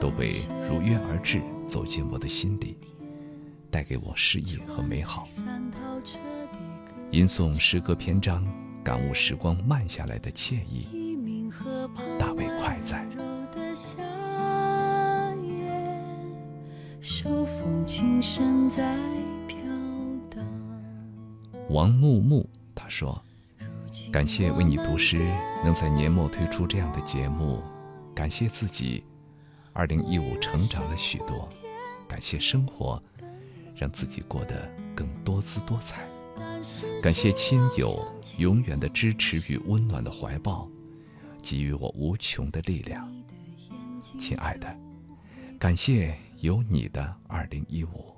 [0.00, 2.76] 都会如约而至，走进我的心里，
[3.72, 5.26] 带给我诗意和美好。
[7.10, 8.46] 吟诵诗歌篇章，
[8.84, 10.86] 感悟时光慢下来的惬意。”
[12.18, 13.06] 大为快哉。
[21.68, 23.18] 王木木他说
[24.12, 25.18] ：“感谢为你读诗，
[25.64, 27.62] 能在年末推出这样的节目，
[28.14, 29.02] 感谢自己，
[29.72, 31.48] 二零一五成长了许多，
[32.06, 33.02] 感谢生活，
[33.74, 36.06] 让自己过得更多姿多彩，
[37.02, 38.06] 感谢亲友
[38.36, 40.68] 永远的支持与温暖的怀抱。”
[41.42, 43.10] 给予我无穷的力量
[44.18, 44.74] 亲爱的
[45.58, 48.12] 感谢有你的二零一五。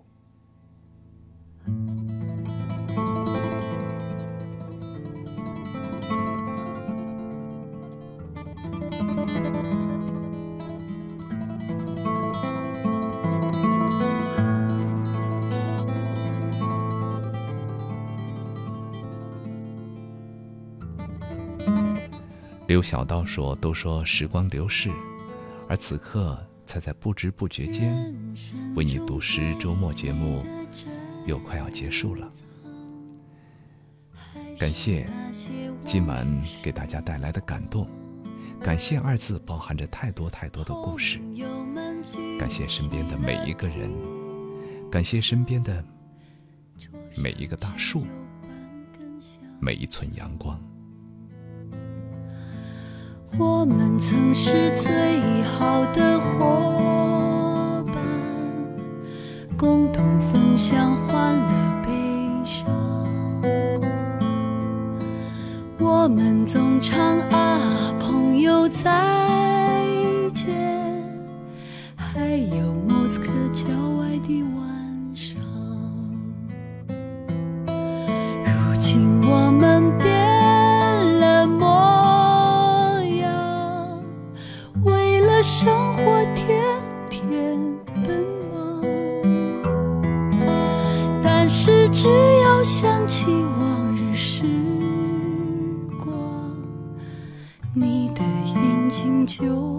[22.75, 24.91] 刘小刀说：“都说时光流逝，
[25.69, 26.37] 而此刻
[26.67, 28.13] 才在不知不觉间，
[28.75, 30.45] 为你读诗周末节目
[31.25, 32.29] 又快要结束了。
[34.59, 35.09] 感谢
[35.85, 36.27] 今晚
[36.65, 37.89] 给大家带来的感动，
[38.61, 41.21] 感谢二字包含着太多太多的故事。
[42.41, 43.89] 感谢身边的每一个人，
[44.91, 45.85] 感谢身边的
[47.17, 48.05] 每一个大树，
[49.61, 50.61] 每一寸阳光。”
[53.37, 57.97] 我们曾是最好的伙伴，
[59.57, 61.91] 共同分享欢乐悲
[62.45, 62.65] 伤。
[65.81, 68.91] 我们总唱啊，朋友再
[70.33, 70.55] 见，
[71.97, 73.67] 还有莫斯科郊
[85.57, 86.61] 生活天
[87.09, 87.57] 天
[88.05, 88.83] 奔忙
[91.23, 92.09] 但是只
[92.43, 93.27] 要想起
[93.61, 94.43] 往日时
[95.97, 96.13] 光
[97.73, 98.23] 你的
[98.57, 99.74] 眼睛就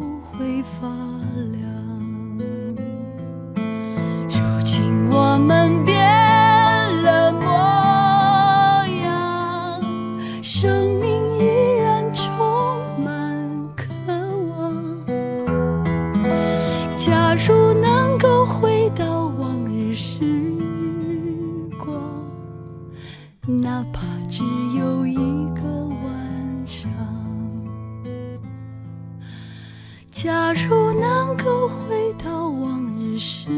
[30.16, 33.50] 假如能够回到往日时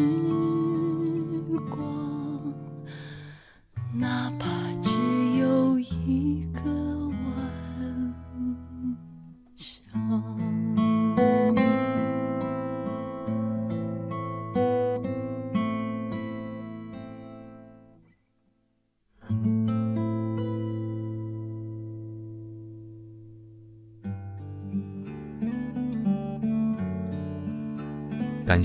[1.70, 2.52] 光，
[3.94, 4.67] 哪怕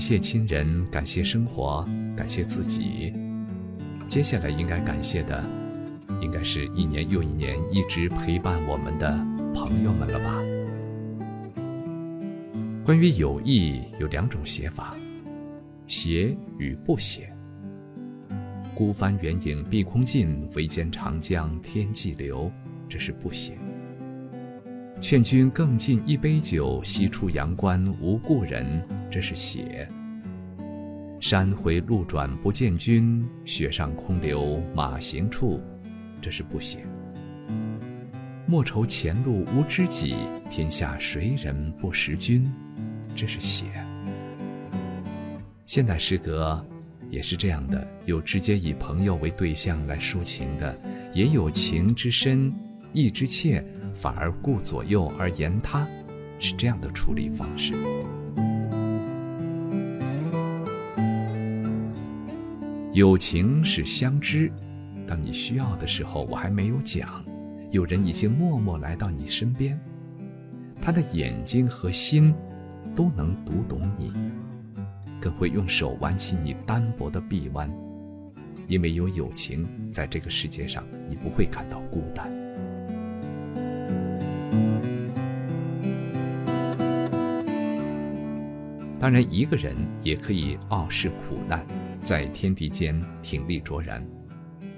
[0.05, 3.13] 谢亲人，感谢生活，感谢自己。
[4.09, 5.41] 接下来应该感谢的，
[6.19, 9.17] 应该是一年又一年一直陪伴我们的
[9.55, 10.43] 朋友们了吧？
[12.83, 14.93] 关于友谊有两种写法，
[15.87, 17.33] 写与不写。
[18.75, 22.51] 孤帆远影碧空尽，唯见长江天际流，
[22.89, 23.57] 这是不写。
[25.03, 28.81] 劝君更尽一杯酒，西出阳关无故人，
[29.11, 29.85] 这是写。
[31.19, 35.59] 山回路转不见君，雪上空留马行处，
[36.21, 36.87] 这是不写。
[38.45, 40.15] 莫愁前路无知己，
[40.49, 42.49] 天下谁人不识君，
[43.13, 43.65] 这是写。
[45.65, 46.65] 现代诗歌
[47.09, 50.73] 也是这样的，有直接以朋友为对象来抒情的，
[51.11, 52.53] 也有情之深，
[52.93, 53.61] 意之切。
[53.93, 55.87] 反而顾左右而言他，
[56.39, 57.73] 是这样的处理方式。
[62.91, 64.51] 友情是相知，
[65.07, 67.23] 当你需要的时候，我还没有讲，
[67.71, 69.79] 有人已经默默来到你身边，
[70.79, 72.33] 他的眼睛和心
[72.93, 74.13] 都能读懂你，
[75.19, 77.67] 更会用手挽起你单薄的臂弯，
[78.67, 82.42] 因为有友情，在这个世界上，你不会感到孤单。
[88.99, 91.65] 当然，一个人也可以傲视苦难，
[92.01, 94.01] 在天地间挺立卓然。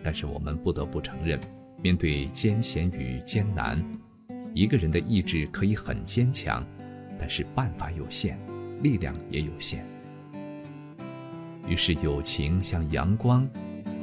[0.02, 1.40] 但是我们不得不承认，
[1.80, 3.84] 面对艰险与艰难，
[4.56, 6.66] 一个人的意志可以很坚强，
[7.20, 8.36] 但是办法有限，
[8.82, 9.86] 力量也有限。
[11.68, 13.48] 于是，友情像阳光，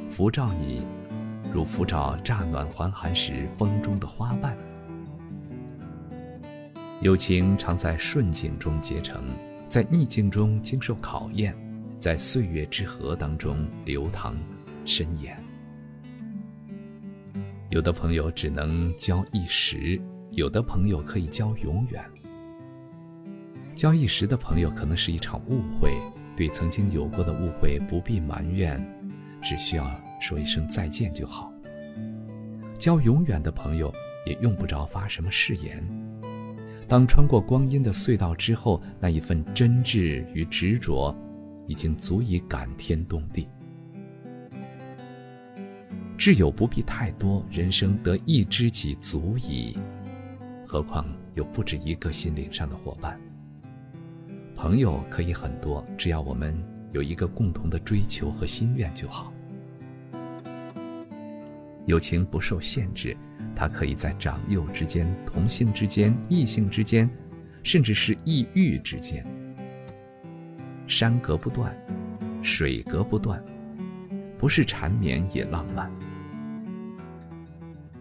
[0.09, 0.85] 辐照你，
[1.53, 4.55] 如辐照乍暖还寒时风中的花瓣。
[7.03, 9.21] 友情常在顺境中结成。
[9.67, 11.53] 在逆境中经受考验，
[11.99, 14.37] 在岁月之河当中流淌
[14.85, 15.37] 深延。
[17.71, 19.99] 有的朋友只能交一时，
[20.31, 22.01] 有的朋友可以交永远。
[23.75, 25.91] 交一时的朋友可能是一场误会，
[26.37, 28.81] 对曾经有过的误会不必埋怨，
[29.41, 31.51] 只需要说一声再见就好。
[32.77, 33.93] 交永远的朋友
[34.25, 35.83] 也用不着发什么誓言。
[36.87, 41.15] 当穿过光阴的隧道之后，那一份真挚与执着，
[41.67, 43.47] 已经足以感天动地。
[46.17, 49.77] 挚友不必太多，人生得一知己足矣。
[50.65, 53.19] 何况有不止一个心灵上的伙伴。
[54.55, 56.55] 朋友可以很多，只要我们
[56.91, 59.33] 有一个共同的追求和心愿就好。
[61.87, 63.17] 友情不受限制。
[63.55, 67.09] 它可以在长幼之间、同性之间、异性之间，
[67.63, 69.25] 甚至是异域之间。
[70.87, 71.75] 山隔不断，
[72.41, 73.41] 水隔不断，
[74.37, 75.91] 不是缠绵也浪漫。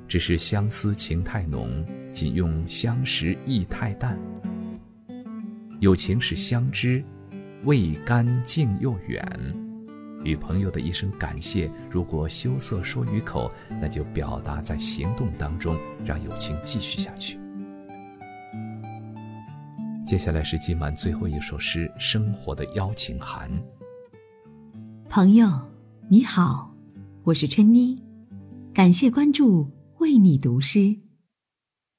[0.08, 4.18] 只是相思情太浓，仅用相识意太淡。
[5.80, 7.02] 友情是相知，
[7.64, 9.24] 味甘近又远。
[10.24, 13.50] 与朋友的一声感谢，如果羞涩说于口，
[13.80, 17.38] 那就表达在行动当中，让友情继续下去。
[20.04, 23.50] 接下来是今晚最后一首诗《生活的邀请函》。
[25.08, 25.48] 朋友，
[26.08, 26.74] 你好，
[27.24, 27.96] 我是春妮，
[28.74, 30.96] 感谢关注，为你读诗。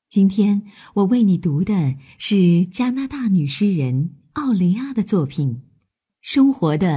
[0.09, 0.61] 今天
[0.93, 5.49] 我为你读的是加拿大女诗人奥雷亚的作品
[6.21, 6.87] 《生活的》。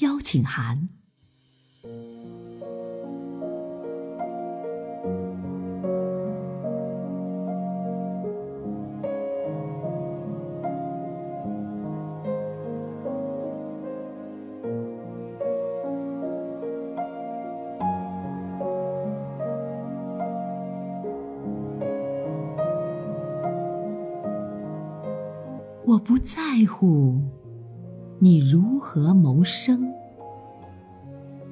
[0.00, 0.88] 邀请函。
[25.86, 27.20] 我不在乎
[28.24, 29.86] 你如何谋生，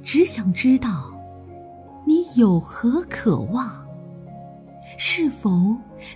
[0.02, 1.12] 只想知道
[2.06, 3.70] 你有何渴望，
[4.96, 5.50] 是否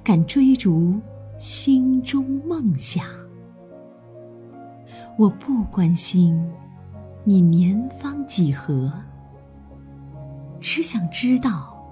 [0.02, 0.98] 敢追逐
[1.36, 3.04] 心中梦想。
[5.18, 6.42] 我不关心
[7.22, 8.90] 你年方几何，
[10.58, 11.86] 只想知道，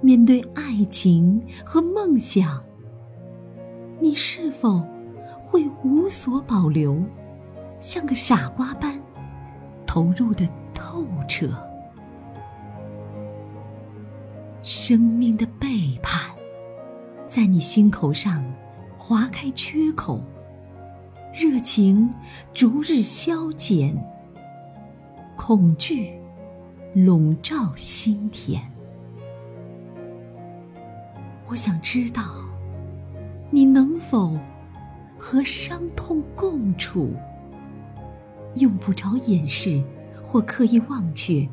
[0.00, 2.64] 面对爱情和梦想，
[4.00, 4.82] 你是否？
[5.42, 6.96] 会无所保留，
[7.80, 9.00] 像个傻瓜般
[9.86, 11.48] 投入的透彻。
[14.62, 16.30] 生命的背叛，
[17.26, 18.44] 在你心口上
[18.98, 20.22] 划开缺口，
[21.32, 22.12] 热情
[22.52, 23.96] 逐日消减，
[25.36, 26.12] 恐惧
[26.92, 28.60] 笼罩心田。
[31.48, 32.22] 我想知道，
[33.50, 34.38] 你能否？
[35.22, 37.12] 和伤痛共处，
[38.56, 39.82] 用不着掩饰
[40.26, 41.48] 或刻意忘却，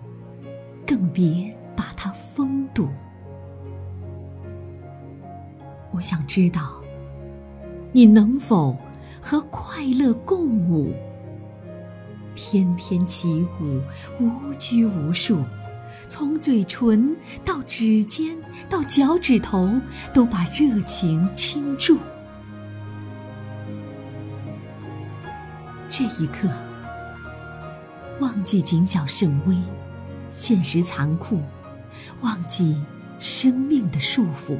[0.85, 2.89] 更别把它封堵。
[5.91, 6.73] 我想知道，
[7.91, 8.77] 你能否
[9.21, 10.93] 和快乐共舞，
[12.35, 13.81] 翩翩起舞，
[14.19, 15.43] 无拘无束，
[16.07, 18.37] 从嘴唇到指尖
[18.69, 19.71] 到脚趾头，
[20.13, 21.97] 都把热情倾注。
[25.89, 26.49] 这一刻，
[28.19, 29.56] 忘记谨小慎微，
[30.31, 31.39] 现实残酷，
[32.22, 32.76] 忘记
[33.19, 34.57] 生命的束缚。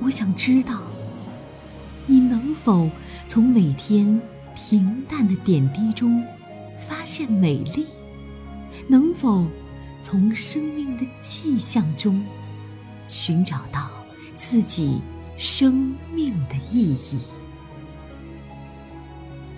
[0.00, 0.80] 我想知道，
[2.06, 2.90] 你能否
[3.26, 4.20] 从每天
[4.54, 6.22] 平淡的点滴中
[6.78, 7.86] 发现美丽？
[8.86, 9.46] 能否
[10.02, 12.22] 从生命的迹象中
[13.08, 13.88] 寻找到
[14.36, 15.00] 自己
[15.36, 17.18] 生命的意义？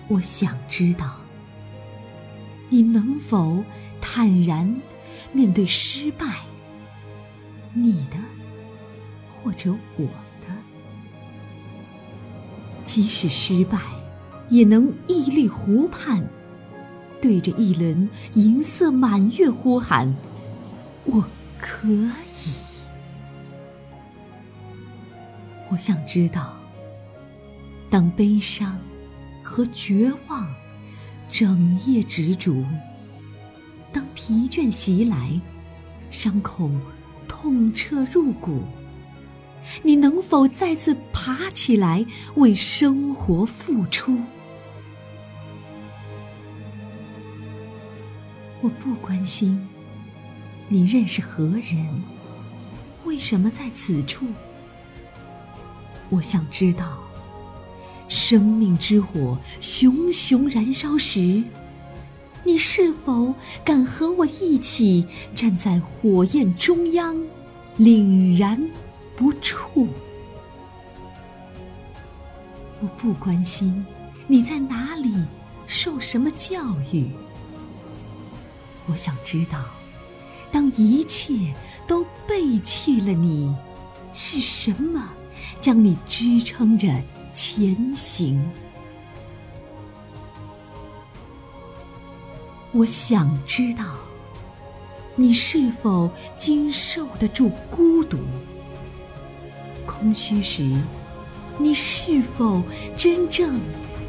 [0.07, 1.15] 我想知道，
[2.73, 3.63] 你能否
[4.01, 4.81] 坦然
[5.31, 6.39] 面对失败？
[7.71, 8.17] 你的，
[9.31, 10.07] 或者我
[10.41, 10.47] 的，
[12.83, 13.79] 即使失败，
[14.49, 16.27] 也能屹立湖畔，
[17.21, 20.11] 对着一轮银色满月呼喊
[21.05, 21.23] ：“我
[21.59, 22.55] 可以。”
[25.69, 26.55] 我想知道，
[27.91, 28.75] 当悲伤。
[29.45, 30.52] 和绝望，
[31.33, 32.63] 整夜执着。
[33.91, 35.31] 当疲倦袭来，
[36.11, 36.69] 伤口
[37.27, 38.61] 痛彻入骨，
[39.81, 42.05] 你能否再次爬起来
[42.35, 44.15] 为生活付出？
[48.61, 49.67] 我不关心
[50.67, 52.03] 你认识何人，
[53.05, 54.27] 为什么在此处。
[56.11, 56.99] 我想知道。
[58.13, 61.43] 生命之火熊熊燃烧时，
[62.43, 63.33] 你是否
[63.65, 65.03] 敢和我一起
[65.35, 67.17] 站在火焰中央，
[67.79, 68.69] 凛然
[69.15, 69.87] 不触？
[72.81, 73.83] 我不关心
[74.27, 75.11] 你在哪里
[75.65, 77.09] 受什么教育，
[78.85, 79.65] 我想知道，
[80.51, 81.33] 当一切
[81.87, 83.51] 都背弃了你，
[84.13, 85.09] 是什么
[85.59, 86.87] 将你支撑着？
[87.33, 88.39] 前行，
[92.71, 93.95] 我想知道，
[95.15, 98.19] 你是否经受得住孤独、
[99.85, 100.71] 空虚时，
[101.57, 102.61] 你是否
[102.95, 103.59] 真正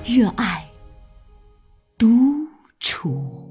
[0.05, 0.69] 热爱
[1.97, 2.07] 独
[2.79, 3.44] 处？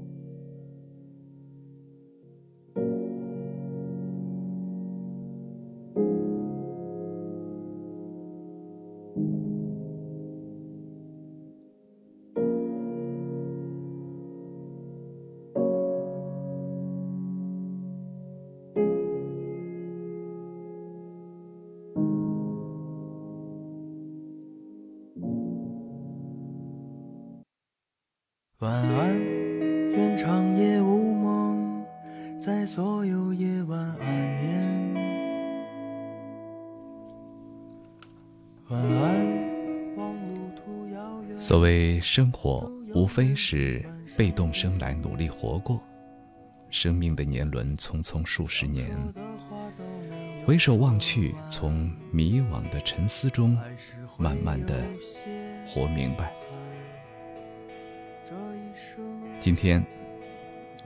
[42.14, 43.84] 生活，无非是
[44.16, 45.82] 被动生来，努力活过。
[46.70, 48.88] 生命的年轮匆匆数十年，
[50.46, 53.58] 回首望去，从迷惘的沉思中，
[54.16, 54.84] 慢慢的
[55.66, 56.32] 活明白。
[59.40, 59.84] 今天，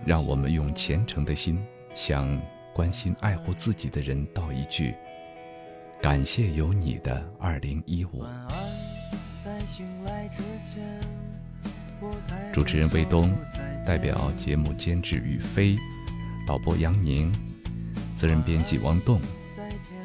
[0.07, 2.41] 让我们用虔诚的心，向
[2.73, 4.95] 关心爱护自己的人道一句：
[6.01, 8.25] 感谢有你的二零一五。
[9.49, 11.01] 在醒来之前
[12.53, 13.35] 主持人魏东
[13.87, 15.75] 代表节目监制于飞
[16.47, 17.33] 导播杨宁
[18.15, 19.19] 责任编辑王栋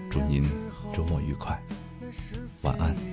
[0.09, 0.45] 祝您
[0.93, 1.61] 周末愉快
[2.61, 3.12] 晚安。